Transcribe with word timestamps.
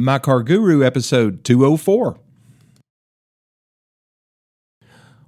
My 0.00 0.18
Car 0.18 0.42
Guru, 0.42 0.82
episode 0.82 1.44
204. 1.44 2.16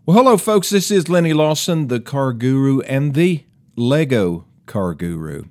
Well, 0.07 0.17
hello, 0.17 0.39
folks. 0.39 0.71
This 0.71 0.91
is 0.91 1.11
Lennie 1.11 1.35
Lawson, 1.35 1.89
the 1.89 2.01
Car 2.01 2.33
Guru, 2.33 2.81
and 2.81 3.13
the 3.13 3.45
Lego 3.77 4.47
Car 4.65 4.95
Guru. 4.95 5.45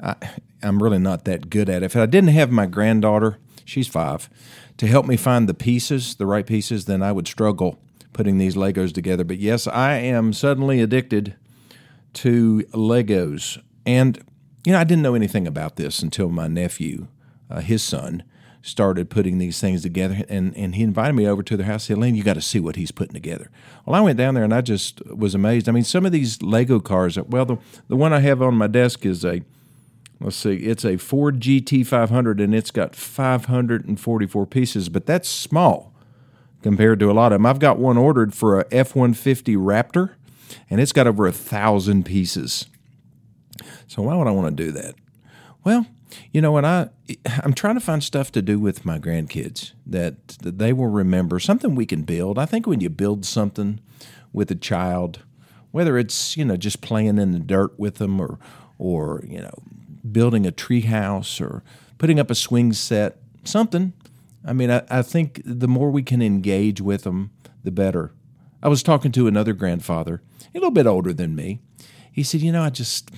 I, 0.00 0.14
I'm 0.62 0.80
really 0.80 1.00
not 1.00 1.24
that 1.24 1.50
good 1.50 1.68
at 1.68 1.82
it. 1.82 1.86
If 1.86 1.96
I 1.96 2.06
didn't 2.06 2.30
have 2.30 2.52
my 2.52 2.66
granddaughter, 2.66 3.38
she's 3.64 3.88
five, 3.88 4.30
to 4.76 4.86
help 4.86 5.06
me 5.06 5.16
find 5.16 5.48
the 5.48 5.52
pieces, 5.52 6.14
the 6.14 6.26
right 6.26 6.46
pieces, 6.46 6.84
then 6.84 7.02
I 7.02 7.10
would 7.10 7.26
struggle 7.26 7.80
putting 8.12 8.38
these 8.38 8.54
Legos 8.54 8.92
together. 8.92 9.24
But 9.24 9.38
yes, 9.38 9.66
I 9.66 9.94
am 9.94 10.32
suddenly 10.32 10.80
addicted 10.80 11.34
to 12.12 12.64
Legos. 12.72 13.60
And, 13.84 14.22
you 14.64 14.70
know, 14.70 14.78
I 14.78 14.84
didn't 14.84 15.02
know 15.02 15.16
anything 15.16 15.48
about 15.48 15.74
this 15.74 16.00
until 16.00 16.28
my 16.28 16.46
nephew, 16.46 17.08
uh, 17.50 17.58
his 17.58 17.82
son, 17.82 18.22
started 18.66 19.08
putting 19.08 19.38
these 19.38 19.60
things 19.60 19.82
together. 19.82 20.24
And, 20.28 20.54
and 20.56 20.74
he 20.74 20.82
invited 20.82 21.14
me 21.14 21.26
over 21.26 21.42
to 21.44 21.56
their 21.56 21.66
house. 21.66 21.86
He 21.86 21.94
said, 21.94 21.98
Lane, 21.98 22.16
you 22.16 22.24
got 22.24 22.34
to 22.34 22.40
see 22.40 22.58
what 22.58 22.74
he's 22.74 22.90
putting 22.90 23.14
together. 23.14 23.48
Well, 23.84 23.94
I 23.94 24.00
went 24.00 24.18
down 24.18 24.34
there 24.34 24.42
and 24.42 24.52
I 24.52 24.60
just 24.60 25.06
was 25.06 25.36
amazed. 25.36 25.68
I 25.68 25.72
mean, 25.72 25.84
some 25.84 26.04
of 26.04 26.10
these 26.10 26.42
Lego 26.42 26.80
cars, 26.80 27.16
well, 27.16 27.44
the, 27.44 27.58
the 27.86 27.94
one 27.94 28.12
I 28.12 28.18
have 28.20 28.42
on 28.42 28.56
my 28.56 28.66
desk 28.66 29.06
is 29.06 29.24
a, 29.24 29.42
let's 30.20 30.36
see, 30.36 30.56
it's 30.56 30.84
a 30.84 30.96
Ford 30.96 31.38
GT500 31.40 32.42
and 32.42 32.54
it's 32.54 32.72
got 32.72 32.96
544 32.96 34.46
pieces, 34.46 34.88
but 34.88 35.06
that's 35.06 35.28
small 35.28 35.92
compared 36.62 36.98
to 36.98 37.10
a 37.10 37.12
lot 37.12 37.30
of 37.32 37.38
them. 37.38 37.46
I've 37.46 37.60
got 37.60 37.78
one 37.78 37.96
ordered 37.96 38.34
for 38.34 38.60
a 38.60 38.66
F 38.72 38.96
150 38.96 39.54
Raptor 39.54 40.14
and 40.68 40.80
it's 40.80 40.92
got 40.92 41.06
over 41.06 41.28
a 41.28 41.32
thousand 41.32 42.04
pieces. 42.04 42.66
So 43.86 44.02
why 44.02 44.16
would 44.16 44.26
I 44.26 44.32
want 44.32 44.56
to 44.56 44.64
do 44.64 44.72
that? 44.72 44.96
Well, 45.62 45.86
you 46.32 46.40
know, 46.40 46.52
when 46.52 46.64
I 46.64 46.88
I'm 47.42 47.52
trying 47.52 47.74
to 47.74 47.80
find 47.80 48.02
stuff 48.02 48.32
to 48.32 48.42
do 48.42 48.58
with 48.58 48.84
my 48.84 48.98
grandkids 48.98 49.72
that, 49.86 50.28
that 50.28 50.58
they 50.58 50.72
will 50.72 50.88
remember 50.88 51.38
something 51.38 51.74
we 51.74 51.86
can 51.86 52.02
build. 52.02 52.38
I 52.38 52.46
think 52.46 52.66
when 52.66 52.80
you 52.80 52.90
build 52.90 53.24
something 53.24 53.80
with 54.32 54.50
a 54.50 54.54
child, 54.54 55.20
whether 55.70 55.98
it's 55.98 56.36
you 56.36 56.44
know 56.44 56.56
just 56.56 56.80
playing 56.80 57.18
in 57.18 57.32
the 57.32 57.38
dirt 57.38 57.78
with 57.78 57.96
them 57.96 58.20
or 58.20 58.38
or 58.78 59.24
you 59.26 59.40
know 59.40 59.54
building 60.10 60.46
a 60.46 60.52
tree 60.52 60.82
house 60.82 61.40
or 61.40 61.62
putting 61.98 62.20
up 62.20 62.30
a 62.30 62.34
swing 62.34 62.72
set, 62.72 63.18
something. 63.44 63.92
I 64.44 64.52
mean, 64.52 64.70
I, 64.70 64.82
I 64.88 65.02
think 65.02 65.42
the 65.44 65.66
more 65.66 65.90
we 65.90 66.02
can 66.02 66.22
engage 66.22 66.80
with 66.80 67.02
them, 67.02 67.30
the 67.64 67.72
better. 67.72 68.12
I 68.62 68.68
was 68.68 68.82
talking 68.82 69.12
to 69.12 69.26
another 69.26 69.52
grandfather, 69.52 70.22
a 70.42 70.46
little 70.54 70.70
bit 70.70 70.86
older 70.86 71.12
than 71.12 71.34
me. 71.34 71.60
He 72.10 72.22
said, 72.22 72.40
"You 72.40 72.52
know, 72.52 72.62
I 72.62 72.70
just 72.70 73.10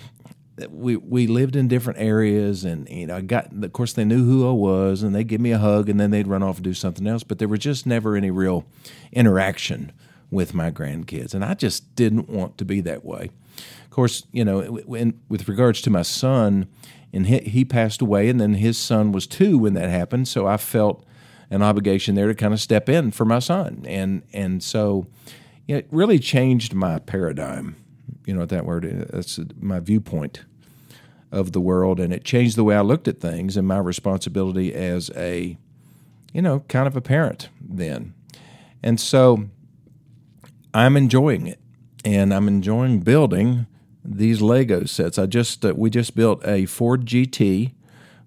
we 0.70 0.96
we 0.96 1.26
lived 1.26 1.56
in 1.56 1.68
different 1.68 1.98
areas, 1.98 2.64
and 2.64 2.88
you 2.88 3.06
know, 3.06 3.16
I 3.16 3.20
got 3.20 3.52
of 3.52 3.72
course 3.72 3.92
they 3.92 4.04
knew 4.04 4.24
who 4.24 4.48
I 4.48 4.52
was, 4.52 5.02
and 5.02 5.14
they'd 5.14 5.28
give 5.28 5.40
me 5.40 5.52
a 5.52 5.58
hug, 5.58 5.88
and 5.88 5.98
then 5.98 6.10
they'd 6.10 6.26
run 6.26 6.42
off 6.42 6.56
and 6.56 6.64
do 6.64 6.74
something 6.74 7.06
else. 7.06 7.22
But 7.22 7.38
there 7.38 7.48
was 7.48 7.60
just 7.60 7.86
never 7.86 8.16
any 8.16 8.30
real 8.30 8.64
interaction 9.12 9.92
with 10.30 10.54
my 10.54 10.70
grandkids, 10.70 11.34
and 11.34 11.44
I 11.44 11.54
just 11.54 11.94
didn't 11.94 12.28
want 12.28 12.58
to 12.58 12.64
be 12.64 12.80
that 12.82 13.04
way. 13.04 13.30
Of 13.84 13.90
course, 13.90 14.24
you 14.32 14.44
know, 14.44 14.78
in, 14.78 15.20
with 15.28 15.48
regards 15.48 15.80
to 15.82 15.90
my 15.90 16.02
son, 16.02 16.66
and 17.12 17.26
he, 17.26 17.38
he 17.38 17.64
passed 17.64 18.02
away, 18.02 18.28
and 18.28 18.40
then 18.40 18.54
his 18.54 18.76
son 18.78 19.12
was 19.12 19.26
two 19.26 19.58
when 19.58 19.74
that 19.74 19.88
happened, 19.88 20.28
so 20.28 20.46
I 20.46 20.56
felt 20.56 21.04
an 21.50 21.62
obligation 21.62 22.14
there 22.14 22.26
to 22.26 22.34
kind 22.34 22.52
of 22.52 22.60
step 22.60 22.88
in 22.88 23.10
for 23.10 23.24
my 23.24 23.38
son, 23.38 23.84
and 23.86 24.22
and 24.32 24.62
so 24.62 25.06
it 25.66 25.86
really 25.90 26.18
changed 26.18 26.74
my 26.74 26.98
paradigm. 26.98 27.76
You 28.28 28.34
know 28.34 28.44
that 28.44 28.66
word? 28.66 29.08
That's 29.10 29.40
my 29.58 29.80
viewpoint 29.80 30.44
of 31.32 31.52
the 31.52 31.62
world, 31.62 31.98
and 31.98 32.12
it 32.12 32.24
changed 32.24 32.56
the 32.56 32.64
way 32.64 32.76
I 32.76 32.82
looked 32.82 33.08
at 33.08 33.20
things 33.20 33.56
and 33.56 33.66
my 33.66 33.78
responsibility 33.78 34.74
as 34.74 35.10
a, 35.16 35.56
you 36.34 36.42
know, 36.42 36.60
kind 36.68 36.86
of 36.86 36.94
a 36.94 37.00
parent 37.00 37.48
then. 37.58 38.12
And 38.82 39.00
so 39.00 39.48
I'm 40.74 40.94
enjoying 40.94 41.46
it, 41.46 41.58
and 42.04 42.34
I'm 42.34 42.48
enjoying 42.48 43.00
building 43.00 43.66
these 44.04 44.42
Lego 44.42 44.84
sets. 44.84 45.18
I 45.18 45.24
just 45.24 45.64
uh, 45.64 45.72
we 45.74 45.88
just 45.88 46.14
built 46.14 46.46
a 46.46 46.66
Ford 46.66 47.06
GT, 47.06 47.72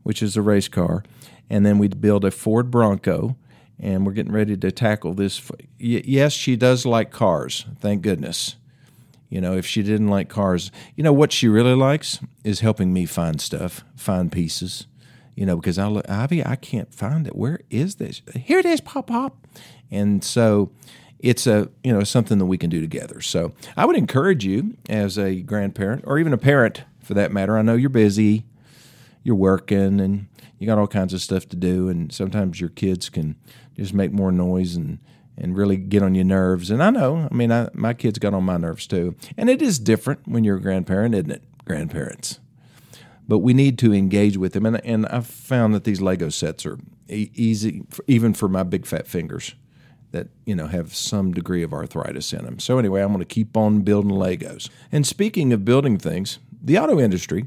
which 0.02 0.24
is 0.24 0.36
a 0.36 0.42
race 0.42 0.68
car, 0.68 1.04
and 1.48 1.64
then 1.64 1.78
we 1.78 1.88
built 1.90 2.24
a 2.24 2.32
Ford 2.32 2.72
Bronco, 2.72 3.38
and 3.78 4.04
we're 4.04 4.14
getting 4.14 4.34
ready 4.34 4.58
to 4.58 4.72
tackle 4.72 5.14
this. 5.14 5.52
yes, 5.78 6.34
she 6.34 6.56
does 6.56 6.88
like 6.88 7.12
cars, 7.12 7.68
thank 7.80 8.02
goodness. 8.02 8.56
You 9.32 9.40
know, 9.40 9.56
if 9.56 9.66
she 9.66 9.82
didn't 9.82 10.10
like 10.10 10.28
cars, 10.28 10.72
you 10.96 11.06
know 11.06 11.14
what 11.14 11.32
she 11.32 11.48
really 11.48 11.74
likes 11.74 12.20
is 12.44 12.60
helping 12.60 12.92
me 12.92 13.06
find 13.06 13.40
stuff, 13.40 13.84
find 13.96 14.30
pieces. 14.30 14.88
You 15.36 15.46
know, 15.46 15.56
because 15.56 15.80
I'll 15.80 16.02
Ivy, 16.10 16.46
I 16.46 16.58
can't 16.58 16.94
find 16.94 17.26
it. 17.26 17.36
Where 17.36 17.62
is 17.70 17.96
this? 17.96 18.22
Here 18.36 18.60
it 18.60 18.66
is, 18.66 18.82
pop 18.82 19.08
pop. 19.08 19.48
And 19.90 20.22
so 20.22 20.72
it's 21.20 21.48
a 21.48 21.70
you 21.82 21.94
know 21.94 22.04
something 22.04 22.40
that 22.40 22.46
we 22.46 22.58
can 22.58 22.70
do 22.70 22.82
together. 22.82 23.22
So 23.22 23.54
I 23.78 23.86
would 23.86 23.96
encourage 23.96 24.44
you 24.44 24.76
as 24.90 25.18
a 25.18 25.42
grandparent 25.42 26.04
or 26.06 26.20
even 26.20 26.34
a 26.34 26.38
parent 26.38 26.84
for 27.02 27.14
that 27.14 27.32
matter. 27.32 27.58
I 27.58 27.62
know 27.62 27.76
you're 27.76 27.90
busy, 27.90 28.44
you're 29.24 29.36
working, 29.36 30.02
and 30.02 30.28
you 30.60 30.68
got 30.68 30.78
all 30.78 30.88
kinds 30.88 31.14
of 31.14 31.22
stuff 31.22 31.48
to 31.50 31.56
do, 31.56 31.88
and 31.88 32.12
sometimes 32.12 32.60
your 32.60 32.70
kids 32.70 33.08
can 33.08 33.38
just 33.78 33.94
make 33.94 34.12
more 34.12 34.34
noise 34.34 34.76
and 34.76 35.00
and 35.38 35.56
really 35.56 35.78
get 35.78 36.04
on 36.04 36.16
your 36.16 36.26
nerves. 36.26 36.70
And 36.70 36.84
I 36.84 36.90
know, 36.90 37.28
I 37.30 37.34
mean, 37.34 37.52
I, 37.52 37.70
my 37.74 37.94
kids 37.94 38.20
got 38.20 38.34
on 38.34 38.44
my 38.44 38.58
nerves 38.58 38.88
too. 38.88 39.16
And 39.38 39.50
it 39.50 39.62
is 39.62 39.80
different 39.80 40.28
when 40.28 40.44
you're 40.44 40.58
a 40.58 40.62
grandparent, 40.62 41.16
isn't 41.16 41.32
it? 41.32 41.44
Grandparents. 41.66 42.40
But 43.28 43.40
we 43.40 43.54
need 43.54 43.78
to 43.80 43.94
engage 43.94 44.38
with 44.38 44.54
them. 44.54 44.66
And, 44.66 44.84
and 44.86 45.06
I've 45.08 45.28
found 45.28 45.74
that 45.74 45.84
these 45.84 46.02
Lego 46.02 46.30
sets 46.30 46.66
are 46.66 46.78
e- 47.10 47.32
easy, 47.34 47.84
even 48.08 48.34
for 48.34 48.50
my 48.50 48.64
big 48.64 48.86
fat 48.86 49.08
fingers 49.08 49.56
that 50.12 50.28
you 50.46 50.56
know 50.56 50.68
have 50.68 50.94
some 50.94 51.34
degree 51.34 51.64
of 51.64 51.74
arthritis 51.74 52.34
in 52.34 52.46
them. 52.46 52.60
So 52.60 52.78
anyway, 52.78 53.02
I'm 53.02 53.10
going 53.10 53.20
to 53.20 53.26
keep 53.26 53.58
on 53.58 53.82
building 53.82 54.12
Legos. 54.12 54.70
And 54.92 55.08
speaking 55.08 55.54
of 55.54 55.66
building 55.66 55.98
things, 55.98 56.40
the 56.62 56.78
auto 56.78 57.00
industry, 57.00 57.46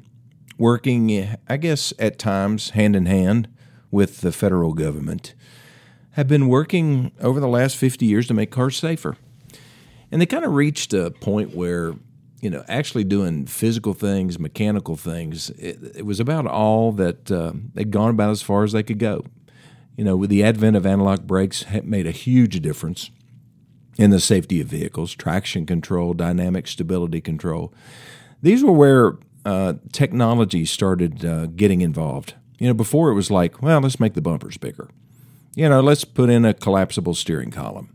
working 0.58 1.36
I 1.48 1.56
guess 1.56 1.92
at 1.98 2.18
times 2.18 2.70
hand 2.70 2.96
in 2.96 3.06
hand 3.06 3.48
with 3.90 4.22
the 4.22 4.32
federal 4.32 4.72
government, 4.72 5.34
have 6.14 6.28
been 6.28 6.48
working 6.48 7.12
over 7.20 7.40
the 7.40 7.48
last 7.48 7.76
50 7.76 8.06
years 8.06 8.26
to 8.28 8.34
make 8.34 8.50
cars 8.50 8.76
safer. 8.76 9.16
And 10.10 10.20
they 10.20 10.26
kind 10.26 10.44
of 10.44 10.52
reached 10.52 10.92
a 10.94 11.10
point 11.10 11.54
where, 11.54 11.94
you 12.40 12.50
know, 12.50 12.64
actually 12.68 13.02
doing 13.02 13.46
physical 13.46 13.94
things, 13.94 14.38
mechanical 14.38 14.96
things, 14.96 15.50
it, 15.50 15.78
it 15.96 16.06
was 16.06 16.20
about 16.20 16.46
all 16.46 16.92
that 16.92 17.30
uh, 17.32 17.52
they'd 17.74 17.90
gone 17.90 18.10
about 18.10 18.30
as 18.30 18.42
far 18.42 18.62
as 18.62 18.72
they 18.72 18.84
could 18.84 18.98
go. 18.98 19.24
You 19.96 20.04
know, 20.04 20.16
with 20.16 20.30
the 20.30 20.44
advent 20.44 20.76
of 20.76 20.86
anti-lock 20.86 21.22
brakes, 21.22 21.64
made 21.82 22.06
a 22.06 22.12
huge 22.12 22.60
difference 22.60 23.10
in 23.96 24.10
the 24.10 24.20
safety 24.20 24.60
of 24.60 24.68
vehicles, 24.68 25.14
traction 25.14 25.66
control, 25.66 26.14
dynamic 26.14 26.68
stability 26.68 27.20
control. 27.20 27.72
These 28.40 28.62
were 28.62 28.72
where 28.72 29.18
uh, 29.44 29.74
technology 29.92 30.64
started 30.64 31.24
uh, 31.24 31.46
getting 31.46 31.80
involved. 31.80 32.34
You 32.58 32.68
know, 32.68 32.74
before 32.74 33.10
it 33.10 33.14
was 33.14 33.32
like, 33.32 33.62
well, 33.62 33.80
let's 33.80 33.98
make 33.98 34.14
the 34.14 34.22
bumpers 34.22 34.56
bigger. 34.58 34.88
You 35.54 35.68
know, 35.68 35.80
let's 35.80 36.04
put 36.04 36.30
in 36.30 36.44
a 36.44 36.52
collapsible 36.52 37.14
steering 37.14 37.50
column. 37.50 37.94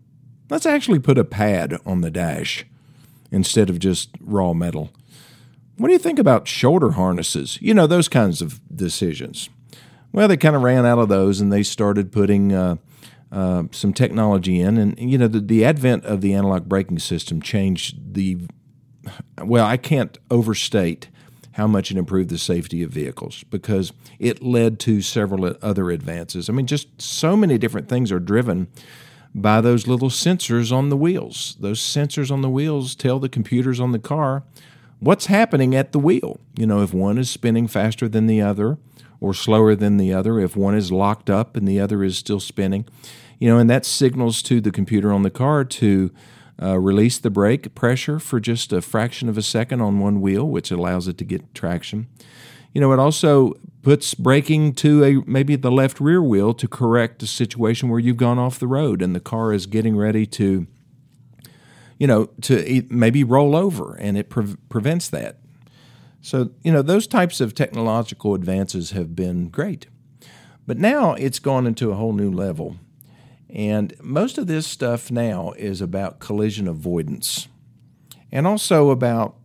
Let's 0.49 0.65
actually 0.65 0.99
put 0.99 1.17
a 1.17 1.25
pad 1.25 1.77
on 1.85 2.01
the 2.01 2.09
dash 2.09 2.65
instead 3.31 3.69
of 3.69 3.79
just 3.79 4.09
raw 4.21 4.53
metal. 4.53 4.91
What 5.77 5.87
do 5.87 5.93
you 5.93 5.99
think 5.99 6.19
about 6.19 6.47
shoulder 6.47 6.91
harnesses? 6.91 7.57
You 7.61 7.73
know, 7.73 7.87
those 7.87 8.07
kinds 8.07 8.41
of 8.41 8.59
decisions. 8.75 9.49
Well, 10.11 10.27
they 10.27 10.37
kind 10.37 10.55
of 10.55 10.63
ran 10.63 10.85
out 10.85 10.99
of 10.99 11.09
those 11.09 11.39
and 11.39 11.53
they 11.53 11.63
started 11.63 12.11
putting 12.11 12.53
uh, 12.53 12.77
uh, 13.31 13.63
some 13.71 13.93
technology 13.93 14.59
in. 14.59 14.77
And, 14.77 14.97
you 14.99 15.17
know, 15.17 15.27
the, 15.27 15.39
the 15.39 15.63
advent 15.63 16.05
of 16.05 16.21
the 16.21 16.33
anti-lock 16.33 16.63
braking 16.63 16.99
system 16.99 17.41
changed 17.41 18.13
the, 18.13 18.39
well, 19.43 19.65
I 19.65 19.77
can't 19.77 20.17
overstate 20.31 21.09
how 21.53 21.67
much 21.67 21.91
it 21.91 21.97
improved 21.97 22.29
the 22.29 22.37
safety 22.37 22.83
of 22.83 22.91
vehicles 22.91 23.43
because 23.49 23.91
it 24.19 24.43
led 24.43 24.79
to 24.81 25.01
several 25.01 25.55
other 25.61 25.89
advances. 25.91 26.49
I 26.49 26.53
mean, 26.53 26.67
just 26.67 27.01
so 27.01 27.35
many 27.35 27.57
different 27.57 27.89
things 27.89 28.12
are 28.12 28.19
driven 28.19 28.68
by 29.33 29.62
those 29.62 29.88
little 29.88 30.09
sensors 30.09 30.71
on 30.71 30.89
the 30.89 30.97
wheels. 30.97 31.56
Those 31.59 31.79
sensors 31.79 32.31
on 32.31 32.41
the 32.41 32.50
wheels 32.50 32.95
tell 32.95 33.19
the 33.19 33.29
computers 33.29 33.79
on 33.79 33.91
the 33.91 34.00
car 34.00 34.44
what's 35.00 35.27
happening 35.27 35.75
at 35.75 35.91
the 35.91 36.00
wheel. 36.00 36.39
You 36.57 36.68
know, 36.68 36.81
if 36.81 36.94
one 36.94 37.18
is 37.18 37.29
spinning 37.29 37.68
faster 37.68 38.07
than 38.07 38.27
the 38.27 38.41
other 38.41 38.77
or 39.19 39.33
slower 39.33 39.75
than 39.75 39.97
the 39.97 40.13
other, 40.13 40.39
if 40.39 40.56
one 40.56 40.75
is 40.75 40.91
locked 40.91 41.29
up 41.29 41.56
and 41.56 41.68
the 41.68 41.79
other 41.79 42.03
is 42.03 42.18
still 42.18 42.39
spinning. 42.39 42.85
You 43.38 43.50
know, 43.50 43.57
and 43.57 43.69
that 43.69 43.85
signals 43.85 44.41
to 44.44 44.59
the 44.59 44.71
computer 44.71 45.13
on 45.13 45.24
the 45.24 45.29
car 45.29 45.63
to 45.63 46.12
uh, 46.61 46.79
release 46.79 47.17
the 47.17 47.29
brake 47.29 47.73
pressure 47.75 48.19
for 48.19 48.39
just 48.39 48.73
a 48.73 48.81
fraction 48.81 49.29
of 49.29 49.38
a 49.38 49.41
second 49.41 49.81
on 49.81 50.00
one 50.00 50.21
wheel, 50.21 50.45
which 50.45 50.71
allows 50.71 51.07
it 51.07 51.17
to 51.17 51.23
get 51.23 51.53
traction. 51.53 52.07
You 52.73 52.81
know, 52.81 52.91
it 52.91 53.00
also 53.00 53.53
puts 53.81 54.13
braking 54.13 54.73
to 54.73 55.03
a 55.03 55.29
maybe 55.29 55.56
the 55.56 55.71
left 55.71 56.00
rear 56.00 56.21
wheel 56.21 56.53
to 56.53 56.67
correct 56.67 57.23
a 57.23 57.27
situation 57.27 57.89
where 57.89 58.00
you've 58.00 58.17
gone 58.17 58.38
off 58.38 58.59
the 58.59 58.67
road 58.67 59.01
and 59.01 59.15
the 59.15 59.19
car 59.19 59.53
is 59.53 59.65
getting 59.65 59.95
ready 59.95 60.25
to, 60.25 60.67
you 61.97 62.07
know, 62.07 62.25
to 62.41 62.85
maybe 62.89 63.23
roll 63.23 63.55
over, 63.55 63.95
and 63.95 64.17
it 64.17 64.29
pre- 64.29 64.57
prevents 64.67 65.09
that. 65.09 65.38
So, 66.21 66.51
you 66.63 66.71
know, 66.71 66.81
those 66.81 67.07
types 67.07 67.39
of 67.39 67.55
technological 67.55 68.35
advances 68.35 68.91
have 68.91 69.15
been 69.15 69.47
great. 69.50 69.88
But 70.67 70.77
now 70.77 71.13
it's 71.13 71.39
gone 71.39 71.65
into 71.65 71.91
a 71.91 71.95
whole 71.95 72.13
new 72.13 72.29
level. 72.29 72.75
And 73.50 73.94
most 74.01 74.38
of 74.38 74.48
this 74.48 74.68
stuff 74.68 75.10
now 75.12 75.54
is 75.57 75.81
about 75.81 76.19
collision 76.19 76.68
avoidance 76.68 77.48
and 78.31 78.46
also 78.46 78.92
about 78.92 79.36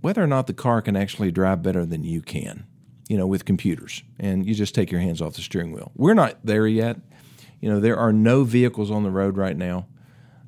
whether 0.00 0.22
or 0.22 0.26
not 0.26 0.46
the 0.46 0.52
car 0.52 0.82
can 0.82 0.96
actually 0.96 1.30
drive 1.30 1.62
better 1.62 1.86
than 1.86 2.04
you 2.04 2.20
can, 2.20 2.66
you 3.08 3.16
know, 3.16 3.26
with 3.26 3.44
computers. 3.44 4.02
And 4.18 4.46
you 4.46 4.54
just 4.54 4.74
take 4.74 4.90
your 4.90 5.00
hands 5.00 5.22
off 5.22 5.34
the 5.34 5.42
steering 5.42 5.72
wheel. 5.72 5.90
We're 5.96 6.14
not 6.14 6.38
there 6.44 6.66
yet. 6.66 6.98
You 7.60 7.70
know, 7.70 7.80
there 7.80 7.96
are 7.96 8.12
no 8.12 8.44
vehicles 8.44 8.90
on 8.90 9.02
the 9.02 9.10
road 9.10 9.36
right 9.38 9.56
now 9.56 9.86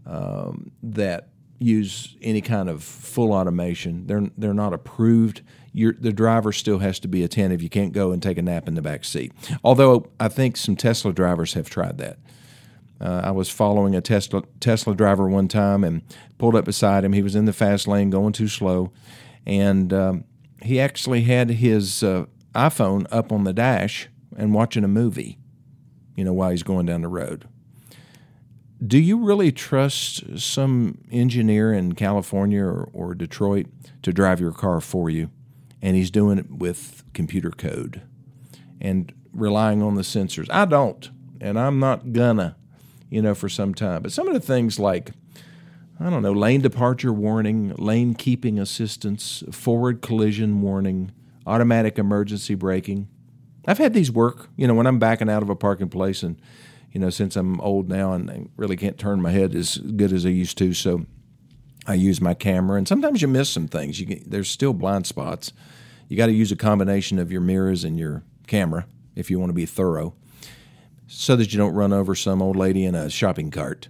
um, 0.07 0.73
that 0.83 1.29
use 1.59 2.17
any 2.23 2.41
kind 2.41 2.69
of 2.69 2.85
full 2.85 3.33
automation. 3.33 4.07
They're 4.07 4.31
they're 4.37 4.55
not 4.55 4.73
approved. 4.73 5.43
You're, 5.73 5.95
the 5.95 6.13
driver 6.13 6.53
still 6.53 6.79
has 6.79 6.99
to 7.01 7.09
be 7.09 7.23
attentive. 7.23 7.63
You 7.63 7.69
can't 7.69 7.93
go 7.93 8.13
and 8.13 8.23
take 8.23 8.39
a 8.39 8.43
nap 8.43 8.69
in 8.69 8.75
the 8.75 8.83
back 8.83 9.05
seat. 9.05 9.33
Although 9.63 10.11
I 10.19 10.29
think 10.29 10.57
some 10.57 10.77
Tesla 10.77 11.13
drivers 11.13 11.55
have 11.55 11.69
tried 11.71 11.99
that. 11.99 12.19
Uh, 13.01 13.23
I 13.25 13.31
was 13.31 13.49
following 13.49 13.95
a 13.95 14.01
Tesla 14.01 14.43
Tesla 14.61 14.95
driver 14.95 15.29
one 15.29 15.49
time 15.49 15.85
and 15.85 16.03
pulled 16.39 16.57
up 16.57 16.65
beside 16.65 17.05
him. 17.05 17.13
He 17.13 17.23
was 17.23 17.35
in 17.35 17.45
the 17.45 17.53
fast 17.53 17.87
lane, 17.87 18.11
going 18.11 18.33
too 18.33 18.49
slow, 18.49 18.93
and 19.47 19.93
um, 19.93 20.25
he 20.63 20.81
actually 20.81 21.23
had 21.23 21.51
his 21.51 22.03
uh, 22.03 22.27
iPhone 22.55 23.07
up 23.11 23.31
on 23.31 23.45
the 23.45 23.53
dash 23.53 24.09
and 24.37 24.53
watching 24.53 24.85
a 24.85 24.89
movie. 24.89 25.39
You 26.17 26.25
know, 26.25 26.33
while 26.33 26.51
he's 26.51 26.65
going 26.65 26.87
down 26.87 27.03
the 27.03 27.09
road 27.09 27.47
do 28.85 28.99
you 28.99 29.19
really 29.19 29.51
trust 29.51 30.39
some 30.39 30.99
engineer 31.11 31.73
in 31.73 31.95
California 31.95 32.63
or, 32.63 32.89
or, 32.93 33.15
Detroit 33.15 33.67
to 34.03 34.13
drive 34.13 34.41
your 34.41 34.53
car 34.53 34.81
for 34.81 35.11
you? 35.11 35.31
And 35.83 35.97
he's 35.97 36.11
doing 36.11 36.39
it 36.39 36.51
with 36.51 37.05
computer 37.13 37.51
code 37.51 38.03
and 38.81 39.13
relying 39.33 39.83
on 39.83 39.95
the 39.95 40.03
sensors. 40.03 40.49
I 40.51 40.65
don't, 40.65 41.11
and 41.41 41.59
I'm 41.59 41.79
not 41.79 42.13
gonna, 42.13 42.57
you 43.11 43.23
know, 43.23 43.35
for 43.35 43.49
some 43.49 43.75
time. 43.75 44.03
But 44.03 44.13
some 44.13 44.29
of 44.29 44.35
the 44.35 44.41
things 44.41 44.79
like, 44.79 45.13
I 46.01 46.11
don't 46.11 46.23
know, 46.23 46.33
lane 46.33 46.61
departure 46.61 47.13
warning, 47.13 47.75
lane 47.77 48.15
keeping 48.15 48.59
assistance, 48.59 49.43
forward 49.51 50.03
collision 50.03 50.61
warning, 50.63 51.13
automatic 51.47 51.99
emergency 51.99 52.55
braking. 52.55 53.09
I've 53.67 53.79
had 53.79 53.93
these 53.93 54.11
work, 54.11 54.49
you 54.57 54.67
know, 54.67 54.75
when 54.75 54.87
I'm 54.87 54.99
backing 54.99 55.29
out 55.29 55.43
of 55.43 55.51
a 55.51 55.57
parking 55.57 55.89
place 55.89 56.23
and 56.23 56.41
you 56.93 57.01
know, 57.01 57.11
since 57.11 57.37
I'm 57.37 57.61
old 57.61 57.89
now 57.89 58.13
and 58.13 58.31
I 58.31 58.47
really 58.57 58.77
can't 58.77 58.99
turn 58.99 59.21
my 59.21 59.31
head 59.31 59.55
as 59.55 59.77
good 59.77 60.13
as 60.13 60.25
I 60.25 60.31
used 60.31 60.57
to, 60.59 60.73
so 60.73 61.07
I 61.87 61.95
use 61.95 62.21
my 62.21 62.35
camera. 62.35 62.79
And 62.79 62.89
sometimes 62.89 63.23
you 63.23 63.29
miss 63.29 63.51
some 63.51 63.69
things. 63.69 64.01
You 64.01 64.21
there's 64.27 64.51
still 64.51 64.73
blind 64.73 65.07
spots. 65.07 65.53
You 66.09 66.17
got 66.17 66.27
to 66.27 66.33
use 66.33 66.51
a 66.51 66.57
combination 66.57 67.19
of 67.19 67.31
your 67.31 67.41
mirrors 67.41 67.85
and 67.85 67.99
your 67.99 68.23
camera 68.47 68.87
if 69.15 69.31
you 69.31 69.39
want 69.39 69.51
to 69.51 69.55
be 69.55 69.67
thorough, 69.67 70.15
so 71.09 71.35
that 71.35 71.53
you 71.53 71.59
don't 71.59 71.75
run 71.75 71.93
over 71.93 72.15
some 72.15 72.41
old 72.41 72.55
lady 72.55 72.85
in 72.85 72.95
a 72.95 73.11
shopping 73.11 73.51
cart. 73.51 73.89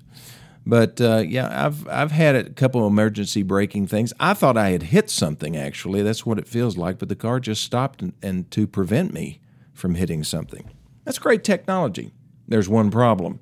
But 0.64 1.00
uh, 1.00 1.24
yeah, 1.26 1.66
I've 1.66 1.86
I've 1.88 2.12
had 2.12 2.34
a 2.34 2.50
couple 2.50 2.86
of 2.86 2.92
emergency 2.92 3.42
braking 3.42 3.86
things. 3.86 4.14
I 4.18 4.32
thought 4.32 4.56
I 4.56 4.70
had 4.70 4.84
hit 4.84 5.10
something. 5.10 5.56
Actually, 5.56 6.02
that's 6.02 6.24
what 6.24 6.38
it 6.38 6.48
feels 6.48 6.76
like. 6.76 6.98
But 6.98 7.10
the 7.10 7.16
car 7.16 7.40
just 7.40 7.62
stopped 7.62 8.00
and, 8.00 8.14
and 8.22 8.50
to 8.52 8.66
prevent 8.66 9.12
me 9.12 9.40
from 9.74 9.94
hitting 9.94 10.24
something. 10.24 10.70
That's 11.04 11.18
great 11.18 11.44
technology 11.44 12.12
there's 12.48 12.68
one 12.68 12.90
problem. 12.90 13.40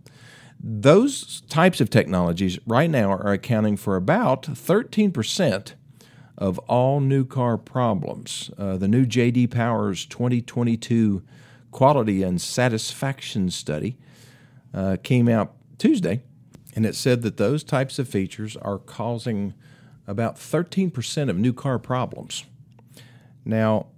Those 0.59 1.43
types 1.43 1.81
of 1.81 1.89
technologies 1.91 2.59
right 2.67 2.91
now 2.91 3.11
are 3.13 3.33
accounting 3.33 3.77
for 3.77 3.97
about 3.97 4.43
13% 4.43 5.75
of 6.37 6.59
all 6.61 7.01
new 7.01 7.25
car 7.25 7.57
problems. 7.57 8.51
Uh, 8.59 8.77
the 8.77 8.89
new 8.89 9.07
J.D. 9.07 9.47
Powers 9.47 10.05
2022 10.07 11.23
Quality 11.77 12.23
and 12.23 12.41
Satisfaction 12.41 13.51
Study 13.51 13.99
uh, 14.73 14.97
came 15.03 15.29
out 15.29 15.53
Tuesday, 15.77 16.23
and 16.75 16.87
it 16.87 16.95
said 16.95 17.21
that 17.21 17.37
those 17.37 17.63
types 17.63 17.99
of 17.99 18.09
features 18.09 18.57
are 18.57 18.79
causing 18.79 19.53
about 20.07 20.37
13% 20.37 21.29
of 21.29 21.37
new 21.37 21.53
car 21.53 21.79
problems. 21.79 22.45
Now, 23.45 23.89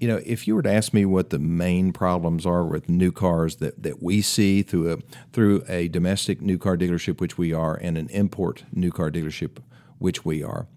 you 0.00 0.08
know, 0.08 0.22
if 0.24 0.48
you 0.48 0.54
were 0.54 0.62
to 0.62 0.72
ask 0.72 0.94
me 0.94 1.04
what 1.04 1.28
the 1.28 1.38
main 1.38 1.92
problems 1.92 2.46
are 2.46 2.64
with 2.64 2.88
new 2.88 3.12
cars 3.12 3.56
that, 3.56 3.82
that 3.82 4.02
we 4.02 4.22
see 4.22 4.62
through 4.62 4.90
a 4.90 4.96
through 5.30 5.62
a 5.68 5.88
domestic 5.88 6.40
new 6.40 6.56
car 6.56 6.78
dealership, 6.78 7.20
which 7.20 7.36
we 7.36 7.52
are, 7.52 7.74
and 7.74 7.98
an 7.98 8.08
import 8.08 8.64
new 8.72 8.90
car 8.90 9.10
dealership, 9.10 9.58
which 9.98 10.24
we 10.24 10.42
are, 10.42 10.68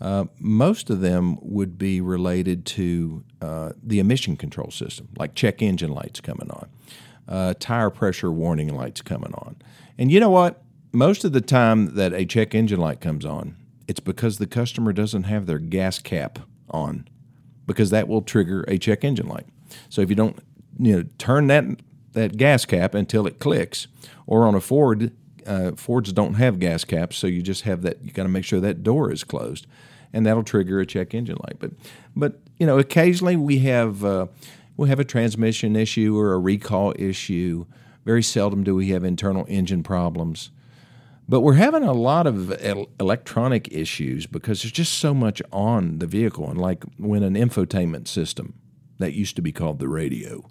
uh, 0.00 0.24
most 0.38 0.90
of 0.90 1.00
them 1.00 1.38
would 1.42 1.76
be 1.76 2.00
related 2.00 2.64
to 2.64 3.24
uh, 3.42 3.72
the 3.82 3.98
emission 3.98 4.36
control 4.36 4.70
system, 4.70 5.08
like 5.16 5.34
check 5.34 5.60
engine 5.60 5.92
lights 5.92 6.20
coming 6.20 6.50
on, 6.50 6.68
uh, 7.28 7.54
tire 7.58 7.90
pressure 7.90 8.30
warning 8.30 8.74
lights 8.74 9.02
coming 9.02 9.34
on. 9.34 9.56
And 9.98 10.10
you 10.10 10.20
know 10.20 10.30
what? 10.30 10.62
Most 10.92 11.24
of 11.24 11.32
the 11.32 11.40
time 11.40 11.94
that 11.94 12.12
a 12.12 12.24
check 12.24 12.54
engine 12.54 12.80
light 12.80 13.00
comes 13.00 13.24
on, 13.24 13.56
it's 13.86 14.00
because 14.00 14.38
the 14.38 14.46
customer 14.46 14.92
doesn't 14.92 15.24
have 15.24 15.46
their 15.46 15.58
gas 15.58 15.98
cap 15.98 16.38
on 16.70 17.06
because 17.66 17.90
that 17.90 18.08
will 18.08 18.22
trigger 18.22 18.64
a 18.66 18.78
check 18.78 19.04
engine 19.04 19.28
light. 19.28 19.46
So 19.88 20.00
if 20.00 20.08
you 20.08 20.16
don't, 20.16 20.38
you 20.78 20.96
know, 20.96 21.04
turn 21.18 21.46
that 21.48 21.64
that 22.12 22.36
gas 22.36 22.64
cap 22.64 22.94
until 22.94 23.26
it 23.26 23.38
clicks, 23.38 23.86
or 24.26 24.44
on 24.44 24.56
a 24.56 24.60
Ford, 24.60 25.12
uh, 25.46 25.72
Fords 25.72 26.12
don't 26.12 26.34
have 26.34 26.58
gas 26.58 26.84
caps, 26.84 27.16
so 27.16 27.26
you 27.26 27.42
just 27.42 27.62
have 27.62 27.82
that. 27.82 28.02
You 28.04 28.12
got 28.12 28.24
to 28.24 28.28
make 28.28 28.44
sure 28.44 28.60
that 28.60 28.82
door 28.82 29.12
is 29.12 29.24
closed, 29.24 29.66
and 30.12 30.24
that'll 30.26 30.42
trigger 30.42 30.80
a 30.80 30.86
check 30.86 31.14
engine 31.14 31.38
light. 31.42 31.56
But 31.58 31.72
but 32.14 32.40
you 32.58 32.66
know, 32.66 32.78
occasionally 32.78 33.36
we 33.36 33.60
have 33.60 34.04
uh, 34.04 34.26
we 34.76 34.88
have 34.88 35.00
a 35.00 35.04
transmission 35.04 35.76
issue 35.76 36.18
or 36.18 36.32
a 36.32 36.38
recall 36.38 36.94
issue. 36.98 37.66
Very 38.04 38.22
seldom 38.22 38.64
do 38.64 38.74
we 38.74 38.88
have 38.90 39.04
internal 39.04 39.44
engine 39.48 39.82
problems. 39.82 40.50
But 41.28 41.42
we're 41.42 41.54
having 41.54 41.84
a 41.84 41.92
lot 41.92 42.26
of 42.26 42.50
electronic 42.98 43.68
issues 43.70 44.26
because 44.26 44.62
there's 44.62 44.72
just 44.72 44.94
so 44.94 45.14
much 45.14 45.40
on 45.52 46.00
the 46.00 46.06
vehicle. 46.08 46.50
And 46.50 46.60
like 46.60 46.82
when 46.96 47.22
an 47.22 47.34
infotainment 47.34 48.08
system, 48.08 48.54
that 49.00 49.14
used 49.14 49.34
to 49.36 49.42
be 49.42 49.50
called 49.50 49.78
the 49.78 49.88
radio, 49.88 50.48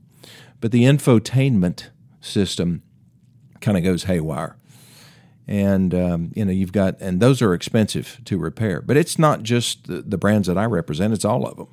but 0.60 0.72
the 0.72 0.84
infotainment 0.84 1.90
system 2.20 2.84
kind 3.62 3.78
of 3.78 3.84
goes 3.84 4.04
haywire. 4.04 4.58
And 5.50 5.94
um, 5.96 6.32
you 6.36 6.46
know 6.46 6.52
you've 6.52 6.72
got, 6.72 7.02
and 7.02 7.20
those 7.20 7.42
are 7.42 7.54
expensive 7.54 8.22
to 8.26 8.38
repair. 8.38 8.82
But 8.82 8.98
it's 8.98 9.18
not 9.18 9.44
just 9.44 9.88
the, 9.88 10.02
the 10.02 10.18
brands 10.18 10.48
that 10.48 10.58
I 10.58 10.66
represent; 10.66 11.14
it's 11.14 11.26
all 11.26 11.46
of 11.46 11.58
them 11.58 11.68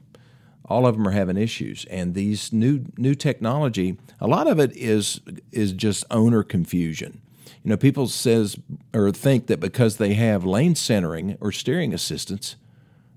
all 0.69 0.85
of 0.85 0.97
them 0.97 1.07
are 1.07 1.13
having 1.13 1.37
issues 1.37 1.85
and 1.85 2.15
these 2.15 2.53
new 2.53 2.85
new 2.97 3.15
technology 3.15 3.97
a 4.21 4.27
lot 4.27 4.49
of 4.49 4.59
it 4.59 4.77
is 4.77 5.21
is 5.53 5.71
just 5.71 6.05
owner 6.11 6.43
confusion 6.43 7.23
you 7.67 7.71
know, 7.71 7.77
people 7.77 8.07
says 8.07 8.57
or 8.95 9.11
think 9.11 9.49
that 9.49 9.59
because 9.59 9.97
they 9.97 10.15
have 10.15 10.45
lane 10.45 10.77
centering 10.77 11.37
or 11.41 11.51
steering 11.51 11.93
assistance, 11.93 12.55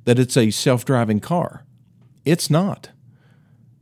that 0.06 0.18
it's 0.18 0.36
a 0.36 0.50
self-driving 0.50 1.20
car. 1.20 1.66
It's 2.26 2.50
not. 2.50 2.90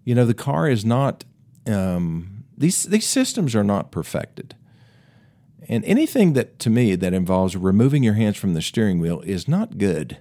You 0.04 0.14
know, 0.14 0.26
the 0.26 0.34
car 0.34 0.70
is 0.70 0.84
not. 0.84 1.24
Um, 1.66 2.44
these 2.58 2.84
these 2.84 3.08
systems 3.08 3.56
are 3.56 3.64
not 3.64 3.92
perfected. 3.92 4.56
And 5.68 5.84
anything 5.86 6.34
that 6.34 6.60
to 6.60 6.70
me 6.70 6.96
that 6.96 7.14
involves 7.14 7.58
removing 7.58 8.04
your 8.04 8.14
hands 8.14 8.38
from 8.38 8.54
the 8.54 8.62
steering 8.62 9.00
wheel 9.00 9.22
is 9.22 9.48
not 9.48 9.78
good. 9.78 10.18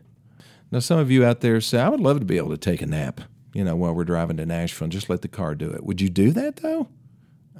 Now, 0.73 0.81
some 0.81 0.99
of 0.99 1.11
you 1.11 1.25
out 1.25 1.41
there 1.41 1.61
say, 1.61 1.79
"I 1.81 1.88
would 1.88 2.00
love 2.00 2.19
to 2.19 2.26
be 2.26 2.37
able 2.37 2.50
to 2.50 2.57
take 2.57 2.83
a 2.83 2.87
nap." 2.87 3.21
You 3.55 3.65
know, 3.65 3.76
while 3.76 3.95
we're 3.95 4.05
driving 4.05 4.37
to 4.38 4.47
Nashville, 4.47 4.87
and 4.87 4.93
just 4.93 5.09
let 5.09 5.23
the 5.23 5.29
car 5.29 5.55
do 5.55 5.71
it. 5.71 5.85
Would 5.85 6.00
you 6.00 6.11
do 6.11 6.33
that 6.33 6.57
though? 6.57 6.88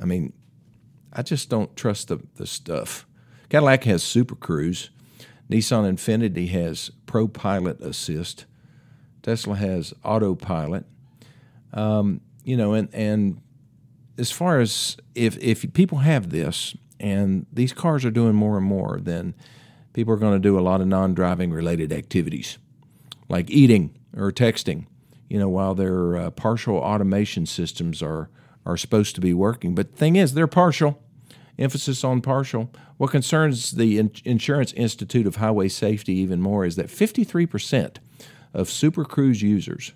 I 0.01 0.05
mean, 0.05 0.33
I 1.13 1.23
just 1.23 1.49
don't 1.49 1.75
trust 1.77 2.09
the, 2.09 2.19
the 2.35 2.47
stuff. 2.47 3.07
Cadillac 3.49 3.85
has 3.85 4.03
Super 4.03 4.35
Cruise. 4.35 4.91
Nissan 5.49 5.91
Infiniti 5.91 6.51
has 6.51 6.91
Pro 7.07 7.29
Pilot 7.29 7.81
Assist. 7.81 8.45
Tesla 9.23 9.57
has 9.57 9.95
Autopilot. 10.05 10.85
Um, 11.73 12.21
you 12.45 12.57
know, 12.57 12.75
and, 12.75 12.93
and 12.93 13.41
as 14.19 14.31
far 14.31 14.61
as 14.61 14.97
if, 15.15 15.39
if 15.39 15.73
people 15.73 15.99
have 15.99 16.31
this 16.31 16.77
and 16.99 17.47
these 17.53 17.73
cars 17.73 18.05
are 18.05 18.11
doing 18.11 18.35
more 18.35 18.57
and 18.57 18.67
more, 18.67 18.99
then 19.01 19.35
people 19.93 20.13
are 20.15 20.19
going 20.19 20.35
to 20.35 20.39
do 20.39 20.59
a 20.59 20.61
lot 20.61 20.81
of 20.81 20.87
non 20.87 21.15
driving 21.15 21.53
related 21.53 21.93
activities 21.93 22.59
like 23.29 23.51
eating 23.51 23.97
or 24.17 24.31
texting, 24.31 24.87
you 25.29 25.39
know, 25.39 25.49
while 25.49 25.75
their 25.75 26.17
uh, 26.17 26.31
partial 26.31 26.77
automation 26.77 27.45
systems 27.47 28.03
are, 28.03 28.31
are 28.65 28.77
supposed 28.77 29.15
to 29.15 29.21
be 29.21 29.35
working. 29.35 29.75
But 29.75 29.93
the 29.93 29.97
thing 29.97 30.17
is, 30.17 30.35
they're 30.35 30.47
partial 30.47 31.03
emphasis 31.59 32.05
on 32.05 32.21
partial. 32.21 32.71
What 32.97 33.11
concerns 33.11 33.73
the 33.73 33.99
Insurance 34.25 34.73
Institute 34.73 35.27
of 35.27 35.37
Highway 35.37 35.69
Safety 35.69 36.15
even 36.15 36.41
more 36.41 36.65
is 36.65 36.77
that 36.77 36.89
53% 36.89 37.97
of 38.55 38.71
Super 38.71 39.05
Cruise 39.05 39.43
users, 39.43 39.93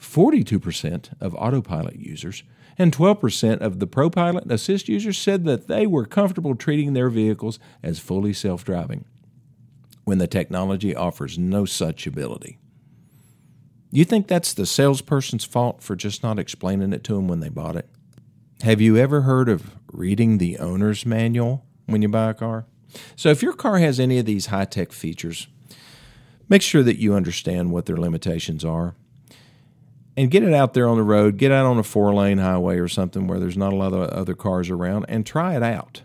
42% 0.00 1.10
of 1.20 1.34
autopilot 1.34 1.96
users, 1.96 2.42
and 2.78 2.94
12% 2.94 3.58
of 3.58 3.78
the 3.78 3.86
ProPilot 3.86 4.50
Assist 4.50 4.88
users 4.88 5.18
said 5.18 5.44
that 5.44 5.68
they 5.68 5.86
were 5.86 6.06
comfortable 6.06 6.54
treating 6.54 6.92
their 6.92 7.10
vehicles 7.10 7.58
as 7.82 7.98
fully 7.98 8.32
self 8.32 8.64
driving 8.64 9.04
when 10.04 10.18
the 10.18 10.26
technology 10.26 10.94
offers 10.94 11.38
no 11.38 11.64
such 11.64 12.06
ability. 12.06 12.58
You 13.90 14.04
think 14.04 14.26
that's 14.26 14.54
the 14.54 14.66
salesperson's 14.66 15.44
fault 15.44 15.82
for 15.82 15.94
just 15.94 16.22
not 16.22 16.38
explaining 16.38 16.92
it 16.92 17.04
to 17.04 17.14
them 17.14 17.28
when 17.28 17.40
they 17.40 17.50
bought 17.50 17.76
it? 17.76 17.88
Have 18.62 18.80
you 18.80 18.96
ever 18.96 19.22
heard 19.22 19.48
of 19.48 19.76
reading 19.92 20.38
the 20.38 20.58
owner's 20.58 21.04
manual 21.04 21.66
when 21.86 22.00
you 22.00 22.08
buy 22.08 22.30
a 22.30 22.34
car? 22.34 22.66
So, 23.16 23.30
if 23.30 23.42
your 23.42 23.54
car 23.54 23.78
has 23.78 23.98
any 23.98 24.18
of 24.18 24.26
these 24.26 24.46
high 24.46 24.64
tech 24.66 24.92
features, 24.92 25.46
make 26.48 26.62
sure 26.62 26.82
that 26.82 26.98
you 26.98 27.14
understand 27.14 27.70
what 27.70 27.86
their 27.86 27.96
limitations 27.96 28.64
are 28.64 28.94
and 30.16 30.30
get 30.30 30.42
it 30.42 30.52
out 30.52 30.74
there 30.74 30.88
on 30.88 30.96
the 30.96 31.02
road, 31.02 31.36
get 31.36 31.52
out 31.52 31.66
on 31.66 31.78
a 31.78 31.82
four 31.82 32.14
lane 32.14 32.38
highway 32.38 32.78
or 32.78 32.88
something 32.88 33.26
where 33.26 33.38
there's 33.38 33.56
not 33.56 33.72
a 33.72 33.76
lot 33.76 33.92
of 33.92 34.08
other 34.10 34.34
cars 34.34 34.70
around 34.70 35.06
and 35.08 35.24
try 35.24 35.56
it 35.56 35.62
out. 35.62 36.02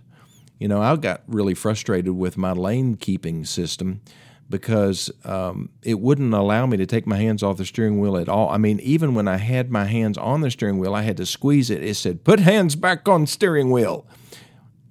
You 0.60 0.68
know, 0.68 0.82
I 0.82 0.96
got 0.96 1.22
really 1.28 1.54
frustrated 1.54 2.14
with 2.14 2.38
my 2.38 2.52
lane 2.52 2.96
keeping 2.96 3.46
system 3.46 4.02
because 4.50 5.12
um, 5.26 5.70
it 5.84 6.00
wouldn't 6.00 6.34
allow 6.34 6.66
me 6.66 6.78
to 6.78 6.86
take 6.86 7.06
my 7.06 7.18
hands 7.18 7.44
off 7.44 7.58
the 7.58 7.66
steering 7.66 8.00
wheel 8.00 8.18
at 8.18 8.30
all. 8.30 8.50
I 8.50 8.58
mean, 8.58 8.80
even 8.80 9.14
when 9.14 9.28
I 9.28 9.38
had 9.38 9.70
my 9.70 9.86
hands 9.86 10.18
on 10.18 10.42
the 10.42 10.50
steering 10.50 10.80
wheel, 10.80 10.96
I 10.96 11.02
had 11.02 11.18
to 11.18 11.26
squeeze 11.26 11.70
it. 11.70 11.84
It 11.84 11.96
said, 11.96 12.24
put 12.24 12.40
hands 12.40 12.76
back 12.76 13.08
on 13.10 13.28
steering 13.28 13.72
wheel. 13.72 14.08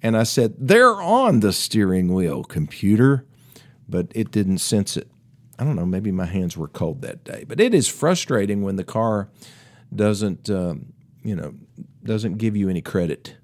And 0.01 0.15
I 0.15 0.23
said, 0.23 0.53
they're 0.59 1.01
on 1.01 1.39
the 1.39 1.51
steering 1.51 2.13
wheel, 2.13 2.43
computer. 2.43 3.25
But 3.89 4.11
it 4.13 4.31
didn't 4.31 4.59
sense 4.59 4.95
it. 4.95 5.09
I 5.59 5.63
don't 5.63 5.75
know, 5.75 5.85
maybe 5.85 6.11
my 6.11 6.25
hands 6.25 6.55
were 6.55 6.67
cold 6.67 7.01
that 7.01 7.23
day. 7.23 7.43
But 7.47 7.59
it 7.59 7.73
is 7.73 7.87
frustrating 7.87 8.61
when 8.61 8.75
the 8.75 8.83
car 8.83 9.29
doesn't, 9.93 10.49
um, 10.49 10.93
you 11.23 11.35
know, 11.35 11.55
doesn't 12.03 12.37
give 12.37 12.55
you 12.55 12.69
any 12.69 12.81
credit 12.81 13.37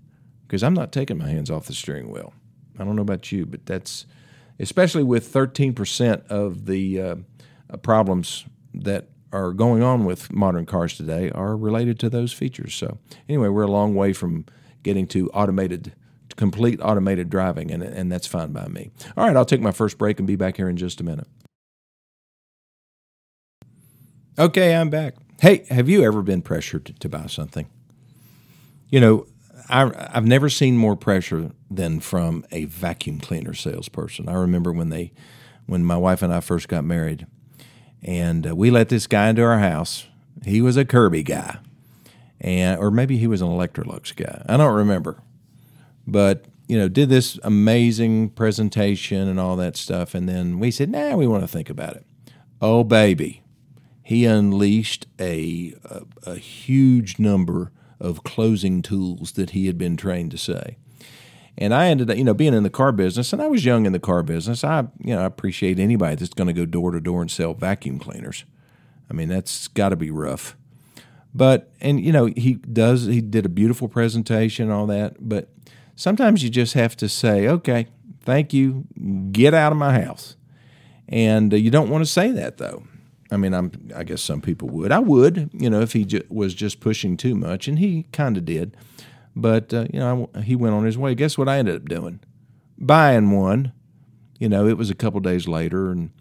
because 0.47 0.63
I'm 0.63 0.73
not 0.73 0.91
taking 0.91 1.17
my 1.17 1.27
hands 1.27 1.49
off 1.49 1.65
the 1.65 1.73
steering 1.73 2.11
wheel. 2.11 2.33
I 2.77 2.83
don't 2.83 2.95
know 2.95 3.01
about 3.01 3.31
you, 3.31 3.45
but 3.45 3.65
that's 3.65 4.05
especially 4.59 5.03
with 5.03 5.31
13% 5.31 6.27
of 6.27 6.65
the 6.65 7.01
uh, 7.01 7.15
problems 7.81 8.45
that 8.73 9.09
are 9.31 9.51
going 9.51 9.81
on 9.81 10.05
with 10.05 10.31
modern 10.31 10.65
cars 10.65 10.95
today 10.95 11.31
are 11.31 11.57
related 11.57 11.99
to 11.99 12.09
those 12.09 12.31
features. 12.31 12.75
So, 12.75 12.99
anyway, 13.27 13.47
we're 13.47 13.63
a 13.63 13.71
long 13.71 13.95
way 13.95 14.13
from 14.13 14.45
getting 14.83 15.07
to 15.07 15.29
automated, 15.31 15.93
complete 16.35 16.79
automated 16.81 17.29
driving, 17.29 17.71
and, 17.71 17.81
and 17.81 18.11
that's 18.11 18.27
fine 18.27 18.51
by 18.51 18.67
me. 18.67 18.91
All 19.17 19.25
right, 19.25 19.35
I'll 19.35 19.45
take 19.45 19.61
my 19.61 19.71
first 19.71 19.97
break 19.97 20.19
and 20.19 20.27
be 20.27 20.35
back 20.35 20.57
here 20.57 20.69
in 20.69 20.77
just 20.77 21.01
a 21.01 21.03
minute. 21.03 21.27
Okay, 24.37 24.75
I'm 24.75 24.89
back. 24.89 25.13
Hey, 25.39 25.63
have 25.69 25.87
you 25.87 26.03
ever 26.03 26.23
been 26.23 26.41
pressured 26.41 26.99
to, 26.99 27.07
buy 27.07 27.27
something? 27.27 27.69
You 28.89 28.99
know, 28.99 29.27
I, 29.69 29.91
have 30.11 30.25
never 30.25 30.49
seen 30.49 30.75
more 30.75 30.95
pressure 30.95 31.51
than 31.69 31.99
from 31.99 32.43
a 32.51 32.65
vacuum 32.65 33.19
cleaner 33.19 33.53
salesperson. 33.53 34.27
I 34.27 34.33
remember 34.33 34.71
when 34.71 34.89
they, 34.89 35.11
when 35.67 35.85
my 35.85 35.97
wife 35.97 36.23
and 36.23 36.33
I 36.33 36.39
first 36.39 36.67
got 36.67 36.83
married, 36.83 37.27
and 38.01 38.47
uh, 38.47 38.55
we 38.55 38.71
let 38.71 38.89
this 38.89 39.05
guy 39.05 39.29
into 39.29 39.43
our 39.43 39.59
house. 39.59 40.07
He 40.43 40.61
was 40.61 40.77
a 40.77 40.85
Kirby 40.85 41.21
guy, 41.21 41.59
and 42.41 42.79
or 42.79 42.89
maybe 42.89 43.17
he 43.17 43.27
was 43.27 43.43
an 43.43 43.49
Electrolux 43.49 44.15
guy. 44.15 44.43
I 44.49 44.57
don't 44.57 44.73
remember, 44.73 45.21
but 46.07 46.45
you 46.67 46.79
know, 46.79 46.87
did 46.87 47.09
this 47.09 47.37
amazing 47.43 48.31
presentation 48.31 49.27
and 49.27 49.39
all 49.39 49.55
that 49.57 49.77
stuff, 49.77 50.15
and 50.15 50.27
then 50.27 50.57
we 50.57 50.71
said, 50.71 50.89
"Nah, 50.89 51.15
we 51.17 51.27
want 51.27 51.43
to 51.43 51.47
think 51.47 51.69
about 51.69 51.95
it." 51.95 52.05
Oh, 52.61 52.83
baby, 52.83 53.42
he 54.03 54.25
unleashed 54.25 55.07
a, 55.19 55.73
a, 55.85 56.01
a 56.31 56.35
huge 56.35 57.17
number 57.19 57.71
of 57.99 58.23
closing 58.23 58.81
tools 58.81 59.31
that 59.33 59.51
he 59.51 59.67
had 59.67 59.77
been 59.77 59.95
trained 59.95 60.31
to 60.31 60.37
say. 60.37 60.77
And 61.57 61.73
I 61.73 61.87
ended 61.87 62.09
up, 62.09 62.17
you 62.17 62.23
know, 62.23 62.33
being 62.33 62.53
in 62.53 62.63
the 62.63 62.69
car 62.69 62.91
business, 62.91 63.31
and 63.31 63.41
I 63.41 63.47
was 63.47 63.63
young 63.63 63.85
in 63.85 63.93
the 63.93 63.99
car 63.99 64.23
business. 64.23 64.63
I, 64.63 64.87
you 64.99 65.15
know, 65.15 65.21
I 65.21 65.25
appreciate 65.25 65.79
anybody 65.79 66.15
that's 66.15 66.33
going 66.33 66.47
to 66.47 66.53
go 66.53 66.65
door 66.65 66.91
to 66.91 66.99
door 66.99 67.21
and 67.21 67.29
sell 67.29 67.53
vacuum 67.53 67.99
cleaners. 67.99 68.43
I 69.09 69.13
mean, 69.13 69.29
that's 69.29 69.67
got 69.67 69.89
to 69.89 69.95
be 69.95 70.09
rough. 70.09 70.57
But 71.33 71.71
and 71.79 71.99
you 71.99 72.11
know, 72.11 72.25
he 72.25 72.55
does. 72.55 73.05
He 73.05 73.21
did 73.21 73.45
a 73.45 73.49
beautiful 73.49 73.87
presentation, 73.87 74.65
and 74.65 74.73
all 74.73 74.87
that. 74.87 75.17
But 75.19 75.49
sometimes 75.95 76.43
you 76.43 76.49
just 76.49 76.73
have 76.73 76.95
to 76.97 77.09
say, 77.09 77.47
okay, 77.47 77.87
thank 78.21 78.53
you, 78.53 78.85
get 79.31 79.53
out 79.53 79.71
of 79.71 79.77
my 79.77 79.99
house. 80.01 80.35
And 81.07 81.53
uh, 81.53 81.57
you 81.57 81.69
don't 81.69 81.89
want 81.89 82.03
to 82.03 82.09
say 82.09 82.31
that 82.31 82.57
though. 82.57 82.83
I 83.33 83.37
mean, 83.37 83.53
I'm, 83.53 83.71
I 83.95 84.03
guess 84.03 84.21
some 84.21 84.41
people 84.41 84.69
would. 84.69 84.91
I 84.91 84.99
would, 84.99 85.49
you 85.53 85.69
know, 85.69 85.81
if 85.81 85.93
he 85.93 86.05
ju- 86.05 86.25
was 86.29 86.53
just 86.53 86.79
pushing 86.79 87.17
too 87.17 87.35
much, 87.35 87.67
and 87.67 87.79
he 87.79 88.03
kind 88.11 88.37
of 88.37 88.45
did. 88.45 88.77
But 89.35 89.73
uh, 89.73 89.87
you 89.91 89.99
know, 89.99 90.29
I, 90.35 90.41
he 90.41 90.55
went 90.55 90.75
on 90.75 90.85
his 90.85 90.97
way. 90.97 91.15
Guess 91.15 91.37
what 91.37 91.49
I 91.49 91.57
ended 91.57 91.75
up 91.75 91.89
doing? 91.89 92.19
Buying 92.77 93.31
one. 93.31 93.73
You 94.39 94.49
know, 94.49 94.67
it 94.67 94.77
was 94.77 94.89
a 94.89 94.95
couple 94.95 95.19
days 95.19 95.47
later, 95.47 95.89
and 95.89 96.11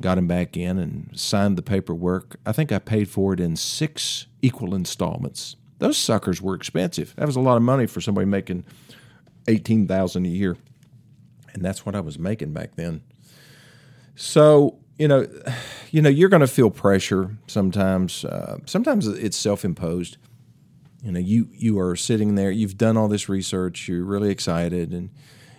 got 0.00 0.18
him 0.18 0.26
back 0.26 0.56
in 0.56 0.78
and 0.78 1.10
signed 1.14 1.56
the 1.56 1.62
paperwork. 1.62 2.36
I 2.44 2.52
think 2.52 2.70
I 2.70 2.78
paid 2.78 3.08
for 3.08 3.32
it 3.32 3.40
in 3.40 3.56
six 3.56 4.26
equal 4.42 4.74
installments. 4.74 5.56
Those 5.78 5.96
suckers 5.96 6.40
were 6.40 6.54
expensive. 6.54 7.14
That 7.16 7.26
was 7.26 7.36
a 7.36 7.40
lot 7.40 7.56
of 7.56 7.62
money 7.62 7.86
for 7.86 8.00
somebody 8.00 8.26
making 8.26 8.64
eighteen 9.48 9.88
thousand 9.88 10.26
a 10.26 10.28
year, 10.28 10.56
and 11.54 11.64
that's 11.64 11.84
what 11.84 11.96
I 11.96 12.00
was 12.00 12.18
making 12.18 12.52
back 12.52 12.76
then. 12.76 13.02
So 14.14 14.78
you 14.98 15.08
know, 15.08 15.26
you 15.92 16.00
know, 16.00 16.08
you're 16.08 16.30
going 16.30 16.40
to 16.40 16.46
feel 16.46 16.70
pressure 16.70 17.36
sometimes. 17.46 18.24
Uh, 18.24 18.56
sometimes 18.64 19.06
it's 19.06 19.36
self-imposed. 19.36 20.16
You 21.04 21.12
know, 21.12 21.20
you 21.20 21.48
you 21.52 21.78
are 21.78 21.94
sitting 21.96 22.34
there. 22.34 22.50
You've 22.50 22.78
done 22.78 22.96
all 22.96 23.08
this 23.08 23.28
research. 23.28 23.88
You're 23.88 24.04
really 24.04 24.30
excited, 24.30 24.92
and 24.92 25.10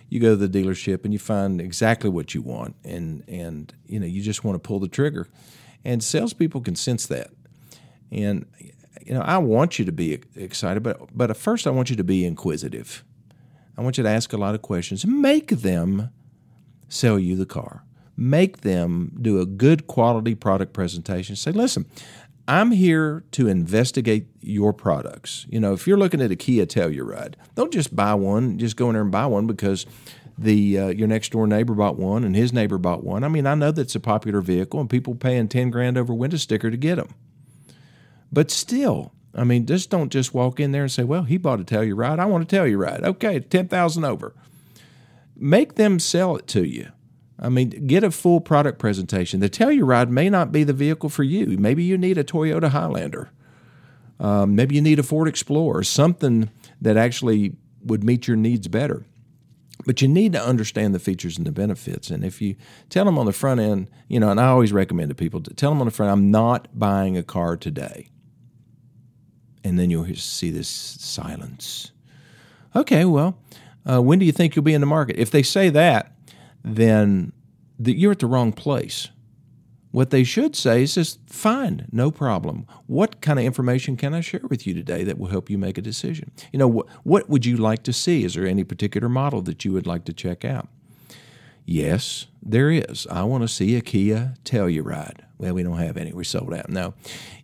you 0.08 0.18
go 0.18 0.36
to 0.36 0.46
the 0.48 0.48
dealership 0.48 1.04
and 1.04 1.12
you 1.12 1.20
find 1.20 1.60
exactly 1.60 2.10
what 2.10 2.34
you 2.34 2.42
want, 2.42 2.74
and 2.82 3.22
and 3.28 3.72
you 3.86 4.00
know, 4.00 4.06
you 4.06 4.22
just 4.22 4.42
want 4.42 4.56
to 4.56 4.58
pull 4.58 4.80
the 4.80 4.88
trigger. 4.88 5.28
And 5.84 6.02
salespeople 6.02 6.62
can 6.62 6.74
sense 6.74 7.06
that. 7.06 7.30
And 8.10 8.46
you 9.06 9.14
know, 9.14 9.20
I 9.20 9.38
want 9.38 9.78
you 9.78 9.84
to 9.84 9.92
be 9.92 10.18
excited, 10.34 10.82
but 10.82 11.16
but 11.16 11.36
first, 11.36 11.66
I 11.66 11.70
want 11.70 11.90
you 11.90 11.96
to 11.96 12.04
be 12.04 12.24
inquisitive. 12.24 13.04
I 13.76 13.82
want 13.82 13.98
you 13.98 14.02
to 14.02 14.10
ask 14.10 14.32
a 14.32 14.36
lot 14.36 14.56
of 14.56 14.62
questions. 14.62 15.06
Make 15.06 15.50
them 15.50 16.10
sell 16.88 17.20
you 17.20 17.36
the 17.36 17.46
car 17.46 17.84
make 18.16 18.60
them 18.60 19.12
do 19.20 19.40
a 19.40 19.46
good 19.46 19.86
quality 19.86 20.34
product 20.34 20.72
presentation. 20.72 21.36
Say, 21.36 21.52
listen, 21.52 21.86
I'm 22.46 22.72
here 22.72 23.24
to 23.32 23.48
investigate 23.48 24.26
your 24.40 24.72
products. 24.72 25.46
You 25.48 25.60
know, 25.60 25.72
if 25.72 25.86
you're 25.86 25.98
looking 25.98 26.20
at 26.20 26.30
a 26.30 26.36
Kia 26.36 26.66
Telluride, 26.66 27.34
don't 27.54 27.72
just 27.72 27.96
buy 27.96 28.14
one, 28.14 28.58
just 28.58 28.76
go 28.76 28.88
in 28.88 28.94
there 28.94 29.02
and 29.02 29.10
buy 29.10 29.26
one 29.26 29.46
because 29.46 29.86
the 30.36 30.78
uh, 30.78 30.88
your 30.88 31.08
next 31.08 31.32
door 31.32 31.46
neighbor 31.46 31.74
bought 31.74 31.96
one 31.96 32.24
and 32.24 32.36
his 32.36 32.52
neighbor 32.52 32.76
bought 32.76 33.04
one. 33.04 33.24
I 33.24 33.28
mean, 33.28 33.46
I 33.46 33.54
know 33.54 33.70
that's 33.70 33.94
a 33.94 34.00
popular 34.00 34.40
vehicle 34.40 34.80
and 34.80 34.90
people 34.90 35.14
paying 35.14 35.48
10 35.48 35.70
grand 35.70 35.96
over 35.96 36.12
window 36.12 36.36
sticker 36.36 36.70
to 36.70 36.76
get 36.76 36.96
them. 36.96 37.14
But 38.32 38.50
still, 38.50 39.12
I 39.34 39.44
mean, 39.44 39.64
just 39.64 39.90
don't 39.90 40.10
just 40.10 40.34
walk 40.34 40.60
in 40.60 40.72
there 40.72 40.82
and 40.82 40.92
say, 40.92 41.04
"Well, 41.04 41.22
he 41.22 41.38
bought 41.38 41.60
a 41.60 41.64
Telluride. 41.64 42.18
I 42.18 42.26
want 42.26 42.52
a 42.52 42.56
Telluride." 42.56 43.04
Okay, 43.04 43.40
10,000 43.40 44.04
over. 44.04 44.34
Make 45.36 45.74
them 45.74 45.98
sell 45.98 46.36
it 46.36 46.46
to 46.48 46.64
you. 46.64 46.88
I 47.44 47.50
mean, 47.50 47.86
get 47.86 48.02
a 48.02 48.10
full 48.10 48.40
product 48.40 48.78
presentation. 48.78 49.40
The 49.40 49.50
Telluride 49.50 50.08
may 50.08 50.30
not 50.30 50.50
be 50.50 50.64
the 50.64 50.72
vehicle 50.72 51.10
for 51.10 51.22
you. 51.22 51.58
Maybe 51.58 51.84
you 51.84 51.98
need 51.98 52.16
a 52.16 52.24
Toyota 52.24 52.70
Highlander. 52.70 53.30
Um, 54.18 54.54
maybe 54.56 54.76
you 54.76 54.80
need 54.80 54.98
a 54.98 55.02
Ford 55.02 55.28
Explorer, 55.28 55.82
something 55.82 56.48
that 56.80 56.96
actually 56.96 57.56
would 57.82 58.02
meet 58.02 58.26
your 58.26 58.38
needs 58.38 58.66
better. 58.68 59.04
But 59.84 60.00
you 60.00 60.08
need 60.08 60.32
to 60.32 60.42
understand 60.42 60.94
the 60.94 60.98
features 60.98 61.36
and 61.36 61.46
the 61.46 61.52
benefits. 61.52 62.08
And 62.08 62.24
if 62.24 62.40
you 62.40 62.56
tell 62.88 63.04
them 63.04 63.18
on 63.18 63.26
the 63.26 63.32
front 63.32 63.60
end, 63.60 63.90
you 64.08 64.18
know, 64.18 64.30
and 64.30 64.40
I 64.40 64.46
always 64.46 64.72
recommend 64.72 65.10
to 65.10 65.14
people 65.14 65.42
to 65.42 65.52
tell 65.52 65.70
them 65.70 65.80
on 65.80 65.86
the 65.86 65.90
front, 65.90 66.12
I'm 66.12 66.30
not 66.30 66.68
buying 66.72 67.18
a 67.18 67.22
car 67.22 67.58
today. 67.58 68.08
And 69.62 69.78
then 69.78 69.90
you'll 69.90 70.14
see 70.14 70.50
this 70.50 70.68
silence. 70.68 71.92
Okay, 72.74 73.04
well, 73.04 73.38
uh, 73.84 74.00
when 74.00 74.18
do 74.18 74.24
you 74.24 74.32
think 74.32 74.56
you'll 74.56 74.62
be 74.62 74.72
in 74.72 74.80
the 74.80 74.86
market? 74.86 75.16
If 75.18 75.30
they 75.30 75.42
say 75.42 75.68
that, 75.70 76.13
then 76.64 77.32
the, 77.78 77.92
you're 77.92 78.12
at 78.12 78.18
the 78.18 78.26
wrong 78.26 78.52
place. 78.52 79.08
What 79.90 80.10
they 80.10 80.24
should 80.24 80.56
say 80.56 80.82
is 80.82 80.96
just, 80.96 81.20
fine, 81.28 81.86
no 81.92 82.10
problem. 82.10 82.66
What 82.86 83.20
kind 83.20 83.38
of 83.38 83.44
information 83.44 83.96
can 83.96 84.12
I 84.12 84.22
share 84.22 84.40
with 84.50 84.66
you 84.66 84.74
today 84.74 85.04
that 85.04 85.18
will 85.18 85.28
help 85.28 85.48
you 85.48 85.56
make 85.56 85.78
a 85.78 85.82
decision? 85.82 86.32
You 86.52 86.58
know, 86.58 86.70
wh- 86.72 87.06
what 87.06 87.30
would 87.30 87.46
you 87.46 87.56
like 87.56 87.84
to 87.84 87.92
see? 87.92 88.24
Is 88.24 88.34
there 88.34 88.44
any 88.44 88.64
particular 88.64 89.08
model 89.08 89.40
that 89.42 89.64
you 89.64 89.72
would 89.72 89.86
like 89.86 90.04
to 90.06 90.12
check 90.12 90.44
out? 90.44 90.66
Yes, 91.64 92.26
there 92.42 92.72
is. 92.72 93.06
I 93.08 93.22
want 93.22 93.42
to 93.44 93.48
see 93.48 93.76
a 93.76 93.80
Kia 93.80 94.34
Telluride. 94.44 95.20
Well, 95.44 95.52
we 95.52 95.62
don't 95.62 95.76
have 95.76 95.98
any. 95.98 96.10
We're 96.10 96.24
sold 96.24 96.54
out. 96.54 96.70
No. 96.70 96.94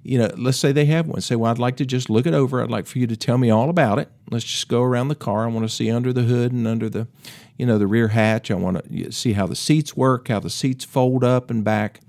You 0.02 0.20
know, 0.20 0.30
let's 0.38 0.56
say 0.56 0.72
they 0.72 0.86
have 0.86 1.06
one. 1.06 1.20
Say, 1.20 1.36
well, 1.36 1.50
I'd 1.50 1.58
like 1.58 1.76
to 1.76 1.84
just 1.84 2.08
look 2.08 2.26
it 2.26 2.32
over. 2.32 2.62
I'd 2.62 2.70
like 2.70 2.86
for 2.86 2.98
you 2.98 3.06
to 3.06 3.14
tell 3.14 3.36
me 3.36 3.50
all 3.50 3.68
about 3.68 3.98
it. 3.98 4.08
Let's 4.30 4.46
just 4.46 4.68
go 4.68 4.82
around 4.82 5.08
the 5.08 5.14
car. 5.14 5.44
I 5.44 5.48
want 5.48 5.68
to 5.68 5.74
see 5.74 5.90
under 5.90 6.10
the 6.10 6.22
hood 6.22 6.50
and 6.50 6.66
under 6.66 6.88
the, 6.88 7.08
you 7.58 7.66
know, 7.66 7.76
the 7.76 7.86
rear 7.86 8.08
hatch. 8.08 8.50
I 8.50 8.54
want 8.54 8.82
to 8.90 9.12
see 9.12 9.34
how 9.34 9.46
the 9.46 9.54
seats 9.54 9.94
work, 9.94 10.28
how 10.28 10.40
the 10.40 10.48
seats 10.48 10.82
fold 10.82 11.22
up 11.22 11.50
and 11.50 11.62
back. 11.62 12.00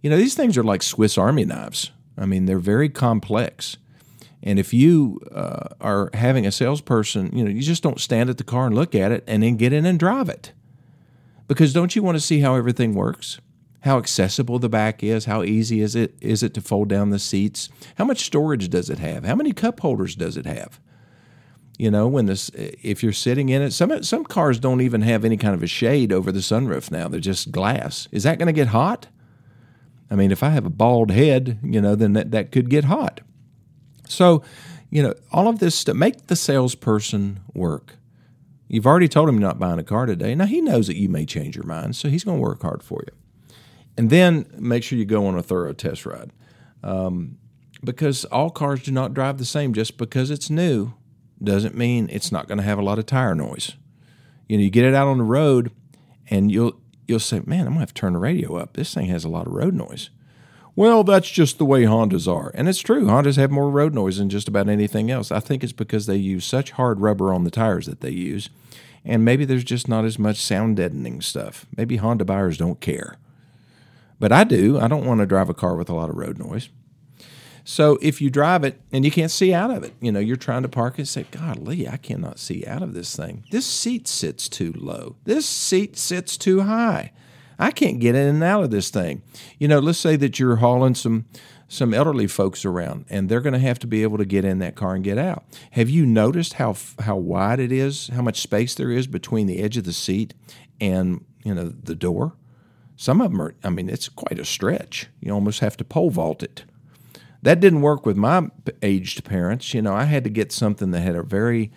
You 0.00 0.08
know, 0.08 0.16
these 0.16 0.34
things 0.34 0.56
are 0.56 0.64
like 0.64 0.82
Swiss 0.82 1.18
Army 1.18 1.44
knives. 1.44 1.90
I 2.16 2.24
mean, 2.24 2.46
they're 2.46 2.58
very 2.58 2.88
complex. 2.88 3.76
And 4.42 4.58
if 4.58 4.72
you 4.72 5.20
uh, 5.30 5.68
are 5.82 6.08
having 6.14 6.46
a 6.46 6.52
salesperson, 6.52 7.36
you 7.36 7.44
know, 7.44 7.50
you 7.50 7.60
just 7.60 7.82
don't 7.82 8.00
stand 8.00 8.30
at 8.30 8.38
the 8.38 8.44
car 8.44 8.66
and 8.66 8.74
look 8.74 8.94
at 8.94 9.12
it 9.12 9.24
and 9.26 9.42
then 9.42 9.58
get 9.58 9.74
in 9.74 9.84
and 9.84 9.98
drive 9.98 10.30
it. 10.30 10.52
Because 11.48 11.74
don't 11.74 11.94
you 11.94 12.02
want 12.02 12.16
to 12.16 12.20
see 12.20 12.40
how 12.40 12.54
everything 12.54 12.94
works? 12.94 13.40
How 13.82 13.98
accessible 13.98 14.58
the 14.58 14.68
back 14.68 15.04
is, 15.04 15.26
how 15.26 15.42
easy 15.44 15.80
is 15.80 15.94
it 15.94 16.16
is 16.20 16.42
it 16.42 16.52
to 16.54 16.60
fold 16.60 16.88
down 16.88 17.10
the 17.10 17.18
seats? 17.18 17.68
How 17.96 18.04
much 18.04 18.24
storage 18.24 18.68
does 18.70 18.90
it 18.90 18.98
have? 18.98 19.24
How 19.24 19.36
many 19.36 19.52
cup 19.52 19.80
holders 19.80 20.16
does 20.16 20.36
it 20.36 20.46
have? 20.46 20.80
You 21.78 21.92
know, 21.92 22.08
when 22.08 22.26
this, 22.26 22.50
if 22.54 23.04
you're 23.04 23.12
sitting 23.12 23.50
in 23.50 23.62
it, 23.62 23.72
some 23.72 24.02
some 24.02 24.24
cars 24.24 24.58
don't 24.58 24.80
even 24.80 25.02
have 25.02 25.24
any 25.24 25.36
kind 25.36 25.54
of 25.54 25.62
a 25.62 25.68
shade 25.68 26.12
over 26.12 26.32
the 26.32 26.40
sunroof 26.40 26.90
now. 26.90 27.06
They're 27.06 27.20
just 27.20 27.52
glass. 27.52 28.08
Is 28.10 28.24
that 28.24 28.38
going 28.38 28.48
to 28.48 28.52
get 28.52 28.68
hot? 28.68 29.06
I 30.10 30.16
mean, 30.16 30.32
if 30.32 30.42
I 30.42 30.50
have 30.50 30.66
a 30.66 30.70
bald 30.70 31.12
head, 31.12 31.60
you 31.62 31.80
know, 31.80 31.94
then 31.94 32.14
that, 32.14 32.32
that 32.32 32.50
could 32.50 32.70
get 32.70 32.84
hot. 32.84 33.20
So, 34.08 34.42
you 34.90 35.02
know, 35.02 35.14
all 35.30 35.48
of 35.48 35.60
this 35.60 35.84
to 35.84 35.94
make 35.94 36.26
the 36.26 36.34
salesperson 36.36 37.40
work. 37.54 37.94
You've 38.68 38.86
already 38.86 39.08
told 39.08 39.28
him 39.28 39.36
you're 39.36 39.48
not 39.48 39.58
buying 39.58 39.78
a 39.78 39.84
car 39.84 40.06
today. 40.06 40.34
Now 40.34 40.46
he 40.46 40.60
knows 40.60 40.88
that 40.88 40.96
you 40.96 41.08
may 41.08 41.24
change 41.24 41.56
your 41.56 41.64
mind, 41.64 41.94
so 41.94 42.08
he's 42.08 42.24
going 42.24 42.38
to 42.38 42.42
work 42.42 42.62
hard 42.62 42.82
for 42.82 43.02
you. 43.06 43.14
And 43.98 44.10
then 44.10 44.46
make 44.56 44.84
sure 44.84 44.96
you 44.96 45.04
go 45.04 45.26
on 45.26 45.36
a 45.36 45.42
thorough 45.42 45.72
test 45.72 46.06
ride. 46.06 46.30
Um, 46.82 47.36
because 47.82 48.24
all 48.26 48.50
cars 48.50 48.82
do 48.82 48.92
not 48.92 49.12
drive 49.12 49.38
the 49.38 49.44
same. 49.44 49.74
Just 49.74 49.98
because 49.98 50.30
it's 50.30 50.48
new 50.48 50.94
doesn't 51.42 51.76
mean 51.76 52.08
it's 52.10 52.32
not 52.32 52.48
going 52.48 52.58
to 52.58 52.64
have 52.64 52.78
a 52.78 52.82
lot 52.82 52.98
of 52.98 53.06
tire 53.06 53.34
noise. 53.34 53.72
You 54.48 54.56
know, 54.56 54.64
you 54.64 54.70
get 54.70 54.84
it 54.84 54.94
out 54.94 55.08
on 55.08 55.18
the 55.18 55.24
road 55.24 55.72
and 56.30 56.50
you'll 56.50 56.80
you'll 57.06 57.20
say, 57.20 57.40
"Man, 57.44 57.60
I'm 57.60 57.66
going 57.66 57.74
to 57.74 57.80
have 57.80 57.94
to 57.94 58.00
turn 58.00 58.12
the 58.12 58.18
radio 58.18 58.56
up. 58.56 58.74
This 58.74 58.94
thing 58.94 59.06
has 59.06 59.24
a 59.24 59.28
lot 59.28 59.46
of 59.46 59.52
road 59.52 59.74
noise." 59.74 60.10
Well, 60.76 61.02
that's 61.02 61.28
just 61.28 61.58
the 61.58 61.64
way 61.64 61.82
Hondas 61.82 62.32
are. 62.32 62.52
And 62.54 62.68
it's 62.68 62.78
true. 62.78 63.06
Hondas 63.06 63.36
have 63.36 63.50
more 63.50 63.68
road 63.68 63.94
noise 63.94 64.18
than 64.18 64.28
just 64.28 64.46
about 64.46 64.68
anything 64.68 65.10
else. 65.10 65.32
I 65.32 65.40
think 65.40 65.64
it's 65.64 65.72
because 65.72 66.06
they 66.06 66.14
use 66.14 66.44
such 66.44 66.70
hard 66.70 67.00
rubber 67.00 67.34
on 67.34 67.42
the 67.42 67.50
tires 67.50 67.86
that 67.86 68.00
they 68.00 68.10
use. 68.10 68.48
And 69.04 69.24
maybe 69.24 69.44
there's 69.44 69.64
just 69.64 69.88
not 69.88 70.04
as 70.04 70.20
much 70.20 70.36
sound 70.36 70.76
deadening 70.76 71.20
stuff. 71.20 71.66
Maybe 71.76 71.96
Honda 71.96 72.24
buyers 72.24 72.58
don't 72.58 72.80
care. 72.80 73.16
But 74.18 74.32
I 74.32 74.44
do. 74.44 74.78
I 74.78 74.88
don't 74.88 75.06
want 75.06 75.20
to 75.20 75.26
drive 75.26 75.48
a 75.48 75.54
car 75.54 75.76
with 75.76 75.88
a 75.88 75.94
lot 75.94 76.10
of 76.10 76.16
road 76.16 76.38
noise. 76.38 76.68
So 77.64 77.98
if 78.00 78.22
you 78.22 78.30
drive 78.30 78.64
it 78.64 78.80
and 78.92 79.04
you 79.04 79.10
can't 79.10 79.30
see 79.30 79.52
out 79.52 79.70
of 79.70 79.84
it, 79.84 79.92
you 80.00 80.10
know, 80.10 80.20
you're 80.20 80.36
trying 80.36 80.62
to 80.62 80.70
park 80.70 80.96
and 80.96 81.06
say, 81.06 81.26
Golly, 81.30 81.86
I 81.86 81.98
cannot 81.98 82.38
see 82.38 82.64
out 82.66 82.82
of 82.82 82.94
this 82.94 83.14
thing. 83.14 83.44
This 83.50 83.66
seat 83.66 84.08
sits 84.08 84.48
too 84.48 84.72
low. 84.74 85.16
This 85.24 85.44
seat 85.44 85.98
sits 85.98 86.38
too 86.38 86.62
high. 86.62 87.12
I 87.58 87.70
can't 87.70 88.00
get 88.00 88.14
in 88.14 88.26
and 88.26 88.42
out 88.42 88.64
of 88.64 88.70
this 88.70 88.88
thing. 88.88 89.20
You 89.58 89.68
know, 89.68 89.80
let's 89.80 89.98
say 89.98 90.16
that 90.16 90.38
you're 90.38 90.56
hauling 90.56 90.94
some 90.94 91.26
some 91.70 91.92
elderly 91.92 92.26
folks 92.26 92.64
around 92.64 93.04
and 93.10 93.28
they're 93.28 93.42
going 93.42 93.52
to 93.52 93.58
have 93.58 93.78
to 93.78 93.86
be 93.86 94.02
able 94.02 94.16
to 94.16 94.24
get 94.24 94.42
in 94.42 94.58
that 94.60 94.74
car 94.74 94.94
and 94.94 95.04
get 95.04 95.18
out. 95.18 95.44
Have 95.72 95.90
you 95.90 96.06
noticed 96.06 96.54
how 96.54 96.74
how 97.00 97.16
wide 97.16 97.60
it 97.60 97.70
is, 97.70 98.08
how 98.08 98.22
much 98.22 98.40
space 98.40 98.74
there 98.74 98.90
is 98.90 99.06
between 99.06 99.46
the 99.46 99.58
edge 99.58 99.76
of 99.76 99.84
the 99.84 99.92
seat 99.92 100.32
and, 100.80 101.22
you 101.44 101.54
know, 101.54 101.68
the 101.68 101.94
door? 101.94 102.32
Some 102.98 103.22
of 103.22 103.30
them 103.30 103.40
are 103.40 103.54
I 103.64 103.70
mean, 103.70 103.88
it's 103.88 104.10
quite 104.10 104.38
a 104.38 104.44
stretch. 104.44 105.06
You 105.20 105.32
almost 105.32 105.60
have 105.60 105.78
to 105.78 105.84
pole 105.84 106.10
vault 106.10 106.42
it 106.42 106.64
that 107.42 107.60
didn't 107.60 107.82
work 107.82 108.04
with 108.04 108.16
my 108.16 108.48
aged 108.82 109.24
parents. 109.24 109.72
You 109.74 109.82
know, 109.82 109.94
I 109.94 110.04
had 110.04 110.24
to 110.24 110.30
get 110.30 110.52
something 110.52 110.90
that 110.90 111.00
had 111.00 111.16
a 111.16 111.22
very 111.22 111.70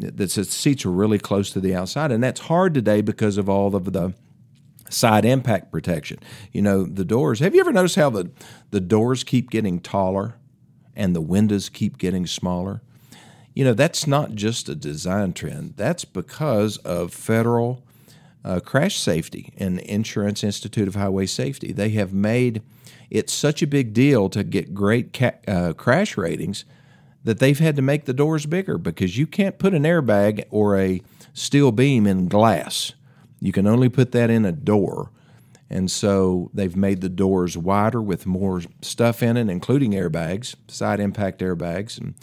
that 0.00 0.16
the 0.16 0.28
seats 0.28 0.84
were 0.84 0.90
really 0.90 1.18
close 1.18 1.50
to 1.50 1.60
the 1.60 1.74
outside, 1.74 2.10
and 2.10 2.22
that's 2.22 2.40
hard 2.40 2.74
today 2.74 3.00
because 3.00 3.38
of 3.38 3.48
all 3.48 3.76
of 3.76 3.92
the 3.92 4.12
side 4.90 5.24
impact 5.24 5.70
protection. 5.70 6.18
You 6.52 6.62
know, 6.62 6.84
the 6.84 7.04
doors. 7.04 7.38
Have 7.38 7.54
you 7.54 7.60
ever 7.60 7.72
noticed 7.72 7.96
how 7.96 8.10
the 8.10 8.30
the 8.70 8.80
doors 8.80 9.22
keep 9.22 9.50
getting 9.50 9.80
taller 9.80 10.34
and 10.96 11.14
the 11.14 11.20
windows 11.20 11.68
keep 11.68 11.98
getting 11.98 12.26
smaller? 12.26 12.82
You 13.54 13.64
know, 13.64 13.74
that's 13.74 14.08
not 14.08 14.34
just 14.34 14.68
a 14.68 14.74
design 14.74 15.32
trend. 15.32 15.74
That's 15.76 16.04
because 16.04 16.78
of 16.78 17.14
federal 17.14 17.83
uh, 18.44 18.60
crash 18.60 18.98
safety 18.98 19.52
and 19.56 19.78
Insurance 19.80 20.44
Institute 20.44 20.88
of 20.88 20.94
Highway 20.94 21.26
Safety. 21.26 21.72
They 21.72 21.90
have 21.90 22.12
made 22.12 22.62
it 23.10 23.30
such 23.30 23.62
a 23.62 23.66
big 23.66 23.92
deal 23.92 24.28
to 24.30 24.44
get 24.44 24.74
great 24.74 25.12
ca- 25.12 25.38
uh, 25.46 25.72
crash 25.72 26.16
ratings 26.16 26.64
that 27.22 27.38
they've 27.38 27.58
had 27.58 27.76
to 27.76 27.82
make 27.82 28.04
the 28.04 28.12
doors 28.12 28.44
bigger 28.46 28.76
because 28.76 29.16
you 29.16 29.26
can't 29.26 29.58
put 29.58 29.74
an 29.74 29.84
airbag 29.84 30.44
or 30.50 30.78
a 30.78 31.00
steel 31.32 31.72
beam 31.72 32.06
in 32.06 32.28
glass. 32.28 32.92
You 33.40 33.52
can 33.52 33.66
only 33.66 33.88
put 33.88 34.12
that 34.12 34.30
in 34.30 34.44
a 34.44 34.52
door. 34.52 35.10
And 35.70 35.90
so 35.90 36.50
they've 36.52 36.76
made 36.76 37.00
the 37.00 37.08
doors 37.08 37.56
wider 37.56 38.00
with 38.00 38.26
more 38.26 38.62
stuff 38.82 39.22
in 39.22 39.36
it, 39.36 39.48
including 39.48 39.92
airbags, 39.92 40.54
side 40.68 41.00
impact 41.00 41.40
airbags, 41.40 41.98
and 41.98 42.14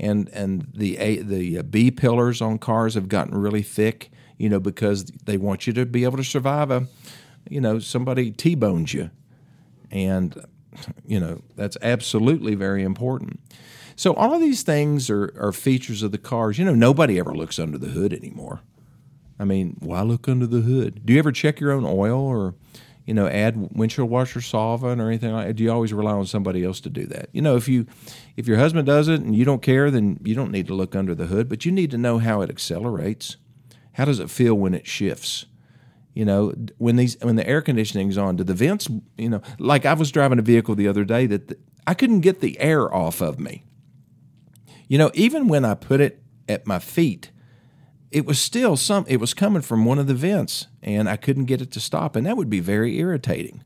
and 0.00 0.28
and 0.30 0.68
the 0.74 0.98
A, 0.98 1.22
the 1.22 1.62
B 1.62 1.90
pillars 1.90 2.42
on 2.42 2.58
cars 2.58 2.94
have 2.94 3.08
gotten 3.08 3.36
really 3.38 3.62
thick, 3.62 4.10
you 4.38 4.48
know, 4.48 4.60
because 4.60 5.04
they 5.04 5.36
want 5.36 5.66
you 5.66 5.72
to 5.74 5.84
be 5.84 6.04
able 6.04 6.16
to 6.16 6.24
survive 6.24 6.70
a, 6.70 6.86
you 7.50 7.60
know, 7.60 7.78
somebody 7.78 8.30
t-bones 8.30 8.94
you, 8.94 9.10
and, 9.90 10.44
you 11.06 11.20
know, 11.20 11.42
that's 11.56 11.76
absolutely 11.82 12.54
very 12.54 12.82
important. 12.82 13.40
So 13.96 14.14
all 14.14 14.32
of 14.32 14.40
these 14.40 14.62
things 14.62 15.10
are, 15.10 15.34
are 15.40 15.52
features 15.52 16.04
of 16.04 16.12
the 16.12 16.18
cars. 16.18 16.56
You 16.56 16.64
know, 16.64 16.74
nobody 16.74 17.18
ever 17.18 17.34
looks 17.34 17.58
under 17.58 17.78
the 17.78 17.88
hood 17.88 18.12
anymore. 18.12 18.60
I 19.40 19.44
mean, 19.44 19.76
why 19.80 20.02
look 20.02 20.28
under 20.28 20.46
the 20.46 20.60
hood? 20.60 21.04
Do 21.04 21.12
you 21.12 21.18
ever 21.18 21.32
check 21.32 21.58
your 21.58 21.72
own 21.72 21.84
oil 21.84 22.20
or, 22.20 22.54
you 23.06 23.14
know, 23.14 23.26
add 23.26 23.70
windshield 23.76 24.08
washer 24.08 24.40
solvent 24.40 25.00
or 25.00 25.08
anything 25.08 25.32
like 25.32 25.48
that? 25.48 25.54
Do 25.54 25.64
you 25.64 25.72
always 25.72 25.92
rely 25.92 26.12
on 26.12 26.26
somebody 26.26 26.64
else 26.64 26.80
to 26.82 26.90
do 26.90 27.06
that? 27.06 27.28
You 27.32 27.42
know, 27.42 27.56
if 27.56 27.68
you 27.68 27.86
if 28.36 28.46
your 28.46 28.58
husband 28.58 28.86
does 28.86 29.08
it 29.08 29.20
and 29.20 29.34
you 29.34 29.44
don't 29.44 29.62
care, 29.62 29.90
then 29.90 30.20
you 30.22 30.34
don't 30.34 30.52
need 30.52 30.68
to 30.68 30.74
look 30.74 30.94
under 30.94 31.14
the 31.14 31.26
hood, 31.26 31.48
but 31.48 31.64
you 31.64 31.72
need 31.72 31.90
to 31.90 31.98
know 31.98 32.18
how 32.18 32.40
it 32.40 32.50
accelerates. 32.50 33.36
How 33.98 34.04
does 34.04 34.20
it 34.20 34.30
feel 34.30 34.54
when 34.54 34.74
it 34.74 34.86
shifts? 34.86 35.46
You 36.14 36.24
know, 36.24 36.54
when 36.78 36.94
these 36.94 37.16
when 37.20 37.34
the 37.34 37.46
air 37.46 37.60
conditioning's 37.60 38.16
on, 38.16 38.36
do 38.36 38.44
the 38.44 38.54
vents? 38.54 38.88
You 39.16 39.28
know, 39.28 39.42
like 39.58 39.84
I 39.84 39.92
was 39.94 40.12
driving 40.12 40.38
a 40.38 40.42
vehicle 40.42 40.76
the 40.76 40.86
other 40.86 41.04
day 41.04 41.26
that 41.26 41.48
the, 41.48 41.58
I 41.84 41.94
couldn't 41.94 42.20
get 42.20 42.40
the 42.40 42.58
air 42.60 42.94
off 42.94 43.20
of 43.20 43.40
me. 43.40 43.64
You 44.86 44.98
know, 44.98 45.10
even 45.14 45.48
when 45.48 45.64
I 45.64 45.74
put 45.74 46.00
it 46.00 46.22
at 46.48 46.64
my 46.64 46.78
feet, 46.78 47.32
it 48.12 48.24
was 48.24 48.38
still 48.38 48.76
some. 48.76 49.04
It 49.08 49.18
was 49.18 49.34
coming 49.34 49.62
from 49.62 49.84
one 49.84 49.98
of 49.98 50.06
the 50.06 50.14
vents, 50.14 50.68
and 50.80 51.08
I 51.08 51.16
couldn't 51.16 51.46
get 51.46 51.60
it 51.60 51.72
to 51.72 51.80
stop, 51.80 52.14
and 52.14 52.24
that 52.24 52.36
would 52.36 52.48
be 52.48 52.60
very 52.60 52.98
irritating. 52.98 53.64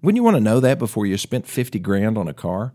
Wouldn't 0.00 0.16
you 0.16 0.24
want 0.24 0.38
to 0.38 0.42
know 0.42 0.60
that 0.60 0.78
before 0.78 1.04
you 1.04 1.18
spent 1.18 1.46
fifty 1.46 1.78
grand 1.78 2.16
on 2.16 2.26
a 2.26 2.34
car? 2.34 2.72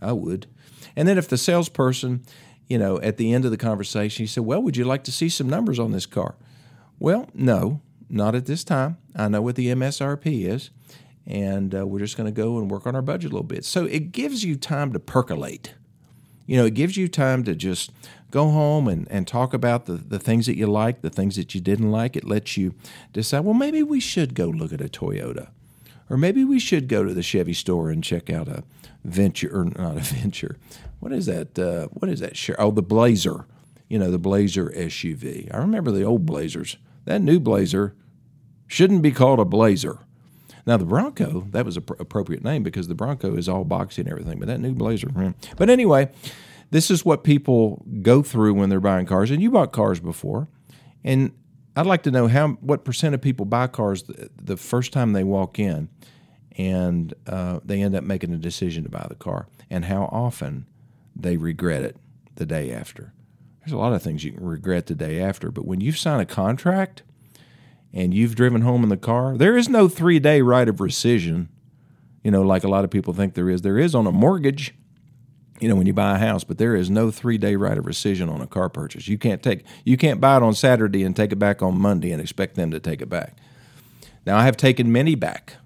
I 0.00 0.10
would. 0.10 0.48
And 0.96 1.06
then 1.06 1.18
if 1.18 1.28
the 1.28 1.38
salesperson, 1.38 2.24
you 2.66 2.78
know, 2.78 3.00
at 3.00 3.16
the 3.16 3.32
end 3.32 3.44
of 3.44 3.52
the 3.52 3.56
conversation, 3.56 4.24
he 4.24 4.26
said, 4.26 4.42
"Well, 4.44 4.60
would 4.60 4.76
you 4.76 4.84
like 4.84 5.04
to 5.04 5.12
see 5.12 5.28
some 5.28 5.48
numbers 5.48 5.78
on 5.78 5.92
this 5.92 6.06
car?" 6.06 6.34
Well, 6.98 7.28
no, 7.34 7.80
not 8.08 8.34
at 8.34 8.46
this 8.46 8.64
time. 8.64 8.98
I 9.14 9.28
know 9.28 9.42
what 9.42 9.56
the 9.56 9.68
MSRP 9.68 10.46
is, 10.46 10.70
and 11.26 11.74
uh, 11.74 11.86
we're 11.86 12.00
just 12.00 12.16
going 12.16 12.32
to 12.32 12.32
go 12.32 12.58
and 12.58 12.70
work 12.70 12.86
on 12.86 12.94
our 12.94 13.02
budget 13.02 13.30
a 13.30 13.34
little 13.34 13.46
bit. 13.46 13.64
So 13.64 13.84
it 13.84 14.12
gives 14.12 14.44
you 14.44 14.56
time 14.56 14.92
to 14.92 14.98
percolate. 14.98 15.74
You 16.46 16.56
know, 16.56 16.64
it 16.64 16.74
gives 16.74 16.96
you 16.96 17.08
time 17.08 17.44
to 17.44 17.54
just 17.54 17.92
go 18.30 18.50
home 18.50 18.88
and, 18.88 19.06
and 19.10 19.26
talk 19.26 19.52
about 19.52 19.84
the, 19.86 19.94
the 19.94 20.18
things 20.18 20.46
that 20.46 20.56
you 20.56 20.66
like, 20.66 21.02
the 21.02 21.10
things 21.10 21.36
that 21.36 21.54
you 21.54 21.60
didn't 21.60 21.90
like. 21.90 22.16
It 22.16 22.24
lets 22.24 22.56
you 22.56 22.74
decide, 23.12 23.40
well, 23.40 23.54
maybe 23.54 23.82
we 23.82 24.00
should 24.00 24.34
go 24.34 24.46
look 24.46 24.72
at 24.72 24.80
a 24.80 24.88
Toyota. 24.88 25.48
Or 26.10 26.16
maybe 26.16 26.44
we 26.44 26.58
should 26.58 26.88
go 26.88 27.04
to 27.04 27.12
the 27.12 27.22
Chevy 27.22 27.52
store 27.52 27.90
and 27.90 28.02
check 28.02 28.30
out 28.30 28.48
a 28.48 28.64
Venture, 29.04 29.54
or 29.54 29.64
not 29.64 29.98
a 29.98 30.00
Venture. 30.14 30.56
What 31.00 31.12
is 31.12 31.26
that? 31.26 31.58
Uh, 31.58 31.88
what 31.88 32.10
is 32.10 32.20
that? 32.20 32.56
Oh, 32.58 32.70
the 32.70 32.82
Blazer. 32.82 33.46
You 33.88 33.98
know, 33.98 34.10
the 34.10 34.18
Blazer 34.18 34.70
SUV. 34.70 35.52
I 35.54 35.58
remember 35.58 35.90
the 35.90 36.02
old 36.02 36.26
Blazers. 36.26 36.76
That 37.04 37.22
new 37.22 37.40
Blazer 37.40 37.94
shouldn't 38.66 39.02
be 39.02 39.10
called 39.10 39.40
a 39.40 39.44
Blazer. 39.44 40.00
Now 40.66 40.76
the 40.76 40.84
Bronco, 40.84 41.46
that 41.52 41.64
was 41.64 41.78
an 41.78 41.84
pr- 41.84 41.94
appropriate 41.98 42.44
name 42.44 42.62
because 42.62 42.88
the 42.88 42.94
Bronco 42.94 43.34
is 43.34 43.48
all 43.48 43.64
boxy 43.64 43.98
and 43.98 44.08
everything, 44.08 44.38
but 44.38 44.48
that 44.48 44.60
new 44.60 44.74
Blazer. 44.74 45.08
Hmm. 45.08 45.30
But 45.56 45.70
anyway, 45.70 46.10
this 46.70 46.90
is 46.90 47.04
what 47.04 47.24
people 47.24 47.84
go 48.02 48.22
through 48.22 48.54
when 48.54 48.68
they're 48.68 48.80
buying 48.80 49.06
cars, 49.06 49.30
and 49.30 49.42
you 49.42 49.50
bought 49.50 49.72
cars 49.72 50.00
before, 50.00 50.48
and 51.02 51.32
I'd 51.74 51.86
like 51.86 52.02
to 52.02 52.10
know 52.10 52.28
how 52.28 52.48
what 52.60 52.84
percent 52.84 53.14
of 53.14 53.22
people 53.22 53.46
buy 53.46 53.66
cars 53.68 54.02
the, 54.02 54.28
the 54.36 54.56
first 54.56 54.92
time 54.92 55.14
they 55.14 55.24
walk 55.24 55.58
in, 55.58 55.88
and 56.58 57.14
uh, 57.26 57.60
they 57.64 57.80
end 57.80 57.94
up 57.94 58.04
making 58.04 58.34
a 58.34 58.38
decision 58.38 58.84
to 58.84 58.90
buy 58.90 59.06
the 59.08 59.14
car, 59.14 59.48
and 59.70 59.86
how 59.86 60.04
often 60.12 60.66
they 61.16 61.38
regret 61.38 61.82
it 61.82 61.96
the 62.34 62.44
day 62.44 62.70
after. 62.70 63.14
There's 63.68 63.76
a 63.76 63.82
lot 63.82 63.92
of 63.92 64.02
things 64.02 64.24
you 64.24 64.32
can 64.32 64.46
regret 64.46 64.86
the 64.86 64.94
day 64.94 65.20
after, 65.20 65.50
but 65.50 65.66
when 65.66 65.82
you 65.82 65.92
sign 65.92 66.20
a 66.20 66.24
contract 66.24 67.02
and 67.92 68.14
you've 68.14 68.34
driven 68.34 68.62
home 68.62 68.82
in 68.82 68.88
the 68.88 68.96
car, 68.96 69.36
there 69.36 69.58
is 69.58 69.68
no 69.68 69.88
three 69.88 70.18
day 70.18 70.40
right 70.40 70.66
of 70.66 70.76
rescission, 70.76 71.48
you 72.24 72.30
know, 72.30 72.40
like 72.40 72.64
a 72.64 72.68
lot 72.68 72.84
of 72.84 72.90
people 72.90 73.12
think 73.12 73.34
there 73.34 73.50
is. 73.50 73.60
There 73.60 73.76
is 73.76 73.94
on 73.94 74.06
a 74.06 74.10
mortgage, 74.10 74.74
you 75.60 75.68
know, 75.68 75.76
when 75.76 75.86
you 75.86 75.92
buy 75.92 76.16
a 76.16 76.18
house, 76.18 76.44
but 76.44 76.56
there 76.56 76.74
is 76.74 76.88
no 76.88 77.10
three 77.10 77.36
day 77.36 77.56
right 77.56 77.76
of 77.76 77.84
rescission 77.84 78.32
on 78.32 78.40
a 78.40 78.46
car 78.46 78.70
purchase. 78.70 79.06
You 79.06 79.18
can't 79.18 79.42
take 79.42 79.64
you 79.84 79.98
can't 79.98 80.18
buy 80.18 80.38
it 80.38 80.42
on 80.42 80.54
Saturday 80.54 81.04
and 81.04 81.14
take 81.14 81.30
it 81.30 81.38
back 81.38 81.60
on 81.60 81.78
Monday 81.78 82.10
and 82.10 82.22
expect 82.22 82.54
them 82.54 82.70
to 82.70 82.80
take 82.80 83.02
it 83.02 83.10
back. 83.10 83.36
Now 84.24 84.38
I 84.38 84.46
have 84.46 84.56
taken 84.56 84.90
many 84.90 85.14
back 85.14 85.56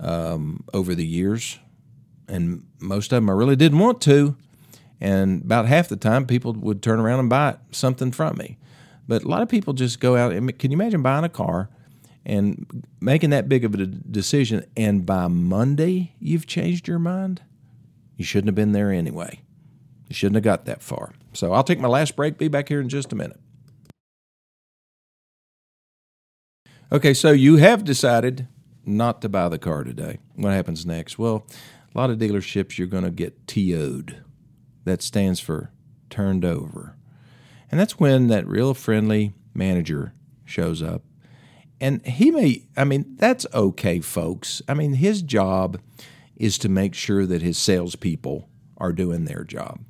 um, 0.00 0.64
over 0.74 0.92
the 0.96 1.06
years, 1.06 1.60
and 2.26 2.66
most 2.80 3.12
of 3.12 3.18
them 3.18 3.30
I 3.30 3.32
really 3.34 3.54
didn't 3.54 3.78
want 3.78 4.00
to 4.00 4.36
and 5.02 5.42
about 5.42 5.66
half 5.66 5.88
the 5.88 5.96
time, 5.96 6.26
people 6.26 6.52
would 6.52 6.80
turn 6.80 7.00
around 7.00 7.18
and 7.18 7.28
buy 7.28 7.56
something 7.72 8.12
from 8.12 8.38
me. 8.38 8.56
But 9.08 9.24
a 9.24 9.28
lot 9.28 9.42
of 9.42 9.48
people 9.48 9.72
just 9.72 9.98
go 9.98 10.16
out. 10.16 10.30
Can 10.32 10.70
you 10.70 10.76
imagine 10.76 11.02
buying 11.02 11.24
a 11.24 11.28
car 11.28 11.68
and 12.24 12.86
making 13.00 13.30
that 13.30 13.48
big 13.48 13.64
of 13.64 13.74
a 13.74 13.84
decision, 13.84 14.64
and 14.76 15.04
by 15.04 15.26
Monday 15.26 16.14
you've 16.20 16.46
changed 16.46 16.86
your 16.86 17.00
mind? 17.00 17.42
You 18.16 18.24
shouldn't 18.24 18.46
have 18.46 18.54
been 18.54 18.70
there 18.70 18.92
anyway. 18.92 19.40
You 20.08 20.14
shouldn't 20.14 20.36
have 20.36 20.44
got 20.44 20.66
that 20.66 20.82
far. 20.82 21.12
So 21.32 21.52
I'll 21.52 21.64
take 21.64 21.80
my 21.80 21.88
last 21.88 22.14
break. 22.14 22.38
Be 22.38 22.46
back 22.46 22.68
here 22.68 22.80
in 22.80 22.88
just 22.88 23.12
a 23.12 23.16
minute. 23.16 23.40
Okay, 26.92 27.12
so 27.12 27.32
you 27.32 27.56
have 27.56 27.82
decided 27.82 28.46
not 28.84 29.20
to 29.22 29.28
buy 29.28 29.48
the 29.48 29.58
car 29.58 29.82
today. 29.82 30.18
What 30.36 30.52
happens 30.52 30.86
next? 30.86 31.18
Well, 31.18 31.46
a 31.92 31.98
lot 31.98 32.10
of 32.10 32.18
dealerships 32.18 32.78
you're 32.78 32.86
going 32.86 33.04
to 33.04 33.10
get 33.10 33.48
TO'd. 33.48 34.22
That 34.84 35.02
stands 35.02 35.40
for 35.40 35.70
turned 36.10 36.44
over. 36.44 36.96
And 37.70 37.80
that's 37.80 37.98
when 37.98 38.28
that 38.28 38.46
real 38.46 38.74
friendly 38.74 39.32
manager 39.54 40.12
shows 40.44 40.82
up. 40.82 41.02
And 41.80 42.04
he 42.06 42.30
may, 42.30 42.66
I 42.76 42.84
mean, 42.84 43.16
that's 43.16 43.46
okay, 43.52 44.00
folks. 44.00 44.62
I 44.68 44.74
mean, 44.74 44.94
his 44.94 45.22
job 45.22 45.80
is 46.36 46.58
to 46.58 46.68
make 46.68 46.94
sure 46.94 47.26
that 47.26 47.42
his 47.42 47.58
salespeople 47.58 48.48
are 48.76 48.92
doing 48.92 49.24
their 49.24 49.44
job. 49.44 49.80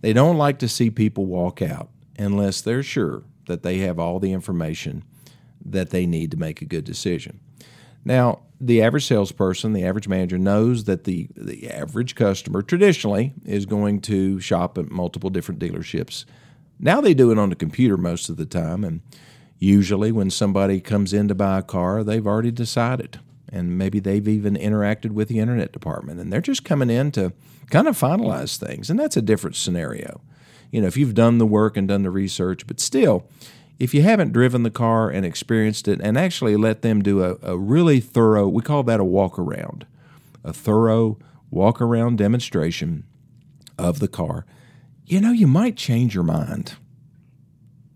They 0.00 0.12
don't 0.12 0.36
like 0.36 0.58
to 0.58 0.68
see 0.68 0.90
people 0.90 1.26
walk 1.26 1.62
out 1.62 1.90
unless 2.18 2.60
they're 2.60 2.82
sure 2.82 3.22
that 3.46 3.62
they 3.62 3.78
have 3.78 3.98
all 3.98 4.18
the 4.18 4.32
information 4.32 5.04
that 5.64 5.90
they 5.90 6.06
need 6.06 6.30
to 6.32 6.36
make 6.36 6.60
a 6.60 6.66
good 6.66 6.84
decision. 6.84 7.40
Now, 8.04 8.40
the 8.60 8.80
average 8.80 9.06
salesperson, 9.06 9.72
the 9.72 9.84
average 9.84 10.06
manager 10.06 10.38
knows 10.38 10.84
that 10.84 11.04
the, 11.04 11.28
the 11.36 11.68
average 11.68 12.14
customer 12.14 12.62
traditionally 12.62 13.32
is 13.44 13.66
going 13.66 14.00
to 14.02 14.38
shop 14.38 14.78
at 14.78 14.90
multiple 14.90 15.30
different 15.30 15.60
dealerships. 15.60 16.24
Now 16.78 17.00
they 17.00 17.14
do 17.14 17.30
it 17.32 17.38
on 17.38 17.50
the 17.50 17.56
computer 17.56 17.96
most 17.96 18.28
of 18.28 18.36
the 18.36 18.46
time, 18.46 18.84
and 18.84 19.00
usually 19.58 20.12
when 20.12 20.30
somebody 20.30 20.80
comes 20.80 21.12
in 21.12 21.28
to 21.28 21.34
buy 21.34 21.58
a 21.58 21.62
car, 21.62 22.04
they've 22.04 22.26
already 22.26 22.52
decided, 22.52 23.20
and 23.48 23.76
maybe 23.76 23.98
they've 23.98 24.28
even 24.28 24.54
interacted 24.54 25.10
with 25.10 25.28
the 25.28 25.40
internet 25.40 25.72
department, 25.72 26.20
and 26.20 26.32
they're 26.32 26.40
just 26.40 26.64
coming 26.64 26.90
in 26.90 27.10
to 27.12 27.32
kind 27.70 27.88
of 27.88 27.98
finalize 27.98 28.56
things, 28.56 28.90
and 28.90 28.98
that's 28.98 29.16
a 29.16 29.22
different 29.22 29.56
scenario. 29.56 30.20
You 30.70 30.80
know, 30.80 30.86
if 30.86 30.96
you've 30.96 31.14
done 31.14 31.38
the 31.38 31.46
work 31.46 31.76
and 31.76 31.86
done 31.86 32.02
the 32.02 32.10
research, 32.10 32.66
but 32.66 32.80
still, 32.80 33.28
if 33.78 33.94
you 33.94 34.02
haven't 34.02 34.32
driven 34.32 34.62
the 34.62 34.70
car 34.70 35.10
and 35.10 35.26
experienced 35.26 35.88
it 35.88 36.00
and 36.02 36.16
actually 36.16 36.56
let 36.56 36.82
them 36.82 37.02
do 37.02 37.22
a, 37.22 37.36
a 37.42 37.58
really 37.58 38.00
thorough, 38.00 38.48
we 38.48 38.62
call 38.62 38.82
that 38.84 39.00
a 39.00 39.04
walk 39.04 39.38
around, 39.38 39.86
a 40.44 40.52
thorough 40.52 41.18
walk 41.50 41.80
around 41.80 42.18
demonstration 42.18 43.04
of 43.78 43.98
the 43.98 44.08
car, 44.08 44.46
you 45.06 45.20
know, 45.20 45.32
you 45.32 45.46
might 45.46 45.76
change 45.76 46.14
your 46.14 46.24
mind. 46.24 46.74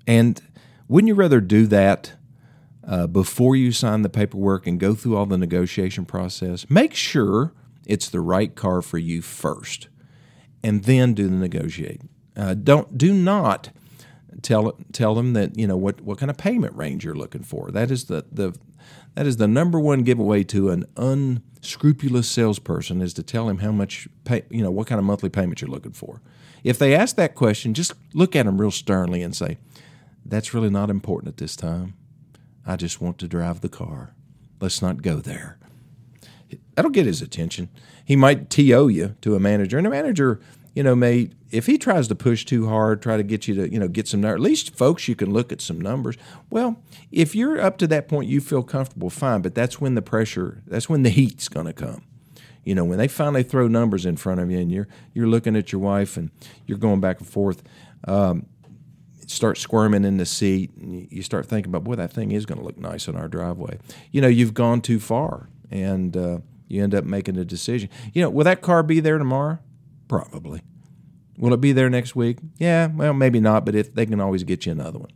And 0.07 0.41
wouldn't 0.89 1.09
you 1.09 1.15
rather 1.15 1.41
do 1.41 1.67
that 1.67 2.13
uh, 2.87 3.07
before 3.07 3.57
you 3.57 3.73
sign 3.73 4.03
the 4.03 4.09
paperwork 4.09 4.67
and 4.67 4.79
go 4.79 4.95
through 4.95 5.17
all 5.17 5.27
the 5.27 5.39
negotiation 5.39 6.05
process? 6.05 6.69
Make 6.69 6.95
sure 6.95 7.53
it's 7.85 8.09
the 8.09 8.21
right 8.21 8.55
car 8.55 8.83
for 8.83 8.99
you 8.99 9.23
first, 9.23 9.89
and 10.63 10.85
then 10.85 11.15
do 11.15 11.29
the 11.29 11.37
negotiate. 11.37 12.03
Uh, 12.37 12.55
don't 12.55 12.99
do 12.99 13.15
not 13.15 13.71
tell 14.43 14.79
tell 14.93 15.15
them 15.15 15.33
that 15.35 15.59
you 15.59 15.67
know 15.67 15.77
what 15.77 16.01
what 16.01 16.19
kind 16.19 16.31
of 16.31 16.37
payment 16.37 16.75
range 16.77 17.05
you're 17.05 17.15
looking 17.15 17.43
for. 17.43 17.71
That 17.71 17.91
is 17.91 18.05
the 18.05 18.25
the 18.31 18.57
that 19.15 19.27
is 19.27 19.39
the 19.39 19.49
number 19.49 19.81
one 19.81 20.03
giveaway 20.03 20.45
to 20.45 20.71
an 20.71 20.85
unscrupulous 20.97 22.29
salesperson 22.29 23.01
is 23.01 23.15
to 23.15 23.23
tell 23.23 23.49
him 23.49 23.59
how 23.59 23.73
much 23.73 24.09
pay, 24.25 24.43
you 24.51 24.63
know 24.63 24.71
what 24.71 24.87
kind 24.87 24.99
of 24.99 25.05
monthly 25.05 25.31
payment 25.31 25.61
you're 25.61 25.71
looking 25.71 25.93
for. 25.93 26.21
If 26.63 26.79
they 26.79 26.95
ask 26.95 27.17
that 27.17 27.35
question, 27.35 27.75
just 27.75 27.95
look 28.13 28.37
at 28.37 28.47
them 28.47 28.61
real 28.61 28.71
sternly 28.71 29.23
and 29.23 29.35
say, 29.35 29.59
"That's 30.25 30.53
really 30.53 30.71
not 30.71 30.91
important 30.91 31.29
at 31.29 31.37
this 31.39 31.57
time. 31.57 31.95
I 32.67 32.77
just 32.77 33.01
want 33.01 33.19
to 33.19 33.29
drive 33.29 33.61
the 33.61 33.69
car. 33.69 34.15
Let's 34.61 34.83
not 34.83 35.03
go 35.03 35.17
there." 35.17 35.59
That'll 36.75 36.91
get 36.91 37.07
his 37.07 37.23
attention. 37.23 37.71
He 38.05 38.17
might 38.17 38.51
TO 38.51 38.89
you 38.89 39.17
to 39.23 39.35
a 39.35 39.41
manager, 39.41 39.79
and 39.79 39.87
a 39.87 39.91
manager 39.91 40.41
you 40.77 40.83
know, 40.83 40.95
may 40.95 41.31
if 41.51 41.65
he 41.65 41.79
tries 41.79 42.07
to 42.09 42.15
push 42.15 42.45
too 42.45 42.69
hard, 42.69 43.01
try 43.01 43.17
to 43.17 43.23
get 43.23 43.49
you 43.49 43.55
to, 43.55 43.73
you 43.73 43.81
know, 43.81 43.89
get 43.89 44.07
some 44.07 44.23
at 44.27 44.39
least 44.39 44.77
folks 44.77 45.09
you 45.09 45.17
can 45.17 45.33
look 45.33 45.51
at 45.51 45.63
some 45.63 45.81
numbers. 45.81 46.17
Well, 46.51 46.83
if 47.11 47.35
you're 47.35 47.59
up 47.59 47.79
to 47.79 47.87
that 47.87 48.09
point 48.09 48.29
you 48.29 48.43
feel 48.43 48.63
comfortable, 48.63 49.09
fine, 49.09 49.41
but 49.41 49.55
that's 49.55 49.81
when 49.81 49.95
the 49.95 50.03
pressure, 50.03 50.63
that's 50.67 50.87
when 50.87 51.03
the 51.03 51.09
heat's 51.09 51.49
going 51.49 51.65
to 51.65 51.73
come. 51.73 52.03
You 52.63 52.75
know, 52.75 52.85
when 52.85 52.99
they 52.99 53.09
finally 53.09 53.43
throw 53.43 53.69
numbers 53.69 54.05
in 54.05 54.19
front 54.19 54.39
of 54.39 54.51
you 54.51 54.59
and 54.59 54.71
you're 54.71 54.87
you're 55.15 55.29
looking 55.29 55.57
at 55.57 55.73
your 55.73 55.81
wife 55.81 56.19
and 56.19 56.31
you're 56.67 56.79
going 56.79 57.01
back 57.01 57.21
and 57.21 57.29
forth, 57.29 57.63
um, 58.07 58.45
start 59.27 59.57
squirming 59.57 60.05
in 60.05 60.19
the 60.19 60.27
seat 60.27 60.77
and 60.77 61.11
you 61.11 61.23
start 61.23 61.47
thinking 61.47 61.71
about, 61.71 61.85
boy, 61.85 61.95
that 61.95 62.13
thing 62.13 62.33
is 62.33 62.45
going 62.45 62.59
to 62.59 62.65
look 62.65 62.77
nice 62.77 63.09
on 63.09 63.17
our 63.17 63.29
driveway. 63.29 63.79
You 64.13 64.21
know, 64.21 64.29
you've 64.29 64.53
gone 64.53 64.83
too 64.83 65.01
far 65.01 65.49
and 65.71 66.15
uh, 66.15 66.39
you 66.69 66.83
end 66.83 66.95
up 66.95 67.05
making 67.05 67.39
a 67.39 67.47
decision. 67.47 67.89
You 68.13 68.21
know, 68.21 68.29
will 68.29 68.45
that 68.45 68.61
car 68.61 68.83
be 68.83 69.01
there 69.01 69.17
tomorrow? 69.17 69.59
Probably. 70.09 70.63
Will 71.39 71.53
it 71.53 71.61
be 71.61 71.73
there 71.73 71.91
next 71.91 72.17
week? 72.17 72.39
Yeah, 72.59 72.87
well, 72.87 73.13
maybe 73.13 73.41
not, 73.41 73.65
but 73.65 73.75
if 73.75 73.95
they 73.95 74.07
can 74.07 74.21
always 74.21 74.45
get 74.45 74.67
you 74.67 74.73
another 74.73 74.99
one. 74.99 75.11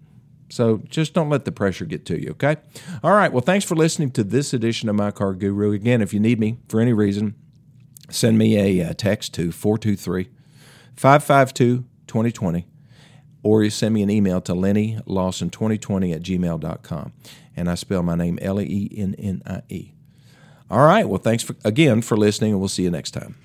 So 0.51 0.83
just 0.89 1.15
don't 1.15 1.31
let 1.31 1.45
the 1.45 1.53
pressure 1.53 1.85
get 1.85 2.05
to 2.07 2.21
you, 2.21 2.31
okay? 2.33 2.57
All 3.03 3.13
right, 3.13 3.33
well, 3.33 3.41
thanks 3.41 3.65
for 3.65 3.77
listening 3.77 4.11
to 4.13 4.25
this 4.25 4.53
edition 4.53 4.89
of 4.89 4.97
My 4.97 5.13
Car 5.13 5.35
Guru. 5.35 5.73
Again, 5.73 6.03
if 6.03 6.13
you 6.13 6.21
need 6.21 6.41
me 6.41 6.59
for 6.69 6.81
any 6.81 6.93
reason, 6.93 7.37
send 8.11 8.37
me 8.37 8.59
a 8.59 8.91
uh, 8.91 8.95
text 8.95 9.33
to 9.35 9.53
423 9.53 10.29
552 10.97 11.85
2020 12.07 12.67
or 13.43 13.63
you 13.63 13.71
send 13.71 13.95
me 13.95 14.03
an 14.03 14.11
email 14.11 14.41
to 14.43 14.55
Lennie 14.55 14.99
Lawson2020 15.07 16.15
at 16.15 16.23
gmail.com. 16.23 17.13
And 17.57 17.71
I 17.71 17.75
spell 17.75 18.03
my 18.03 18.15
name 18.15 18.39
L 18.41 18.61
E 18.61 18.91
N 18.97 19.15
N 19.19 19.43
I 19.47 19.63
E. 19.69 19.93
All 20.71 20.87
right, 20.87 21.09
well, 21.09 21.19
thanks 21.19 21.43
for, 21.43 21.57
again 21.65 22.01
for 22.01 22.17
listening, 22.17 22.53
and 22.53 22.61
we'll 22.61 22.69
see 22.69 22.85
you 22.85 22.91
next 22.91 23.11
time. 23.11 23.37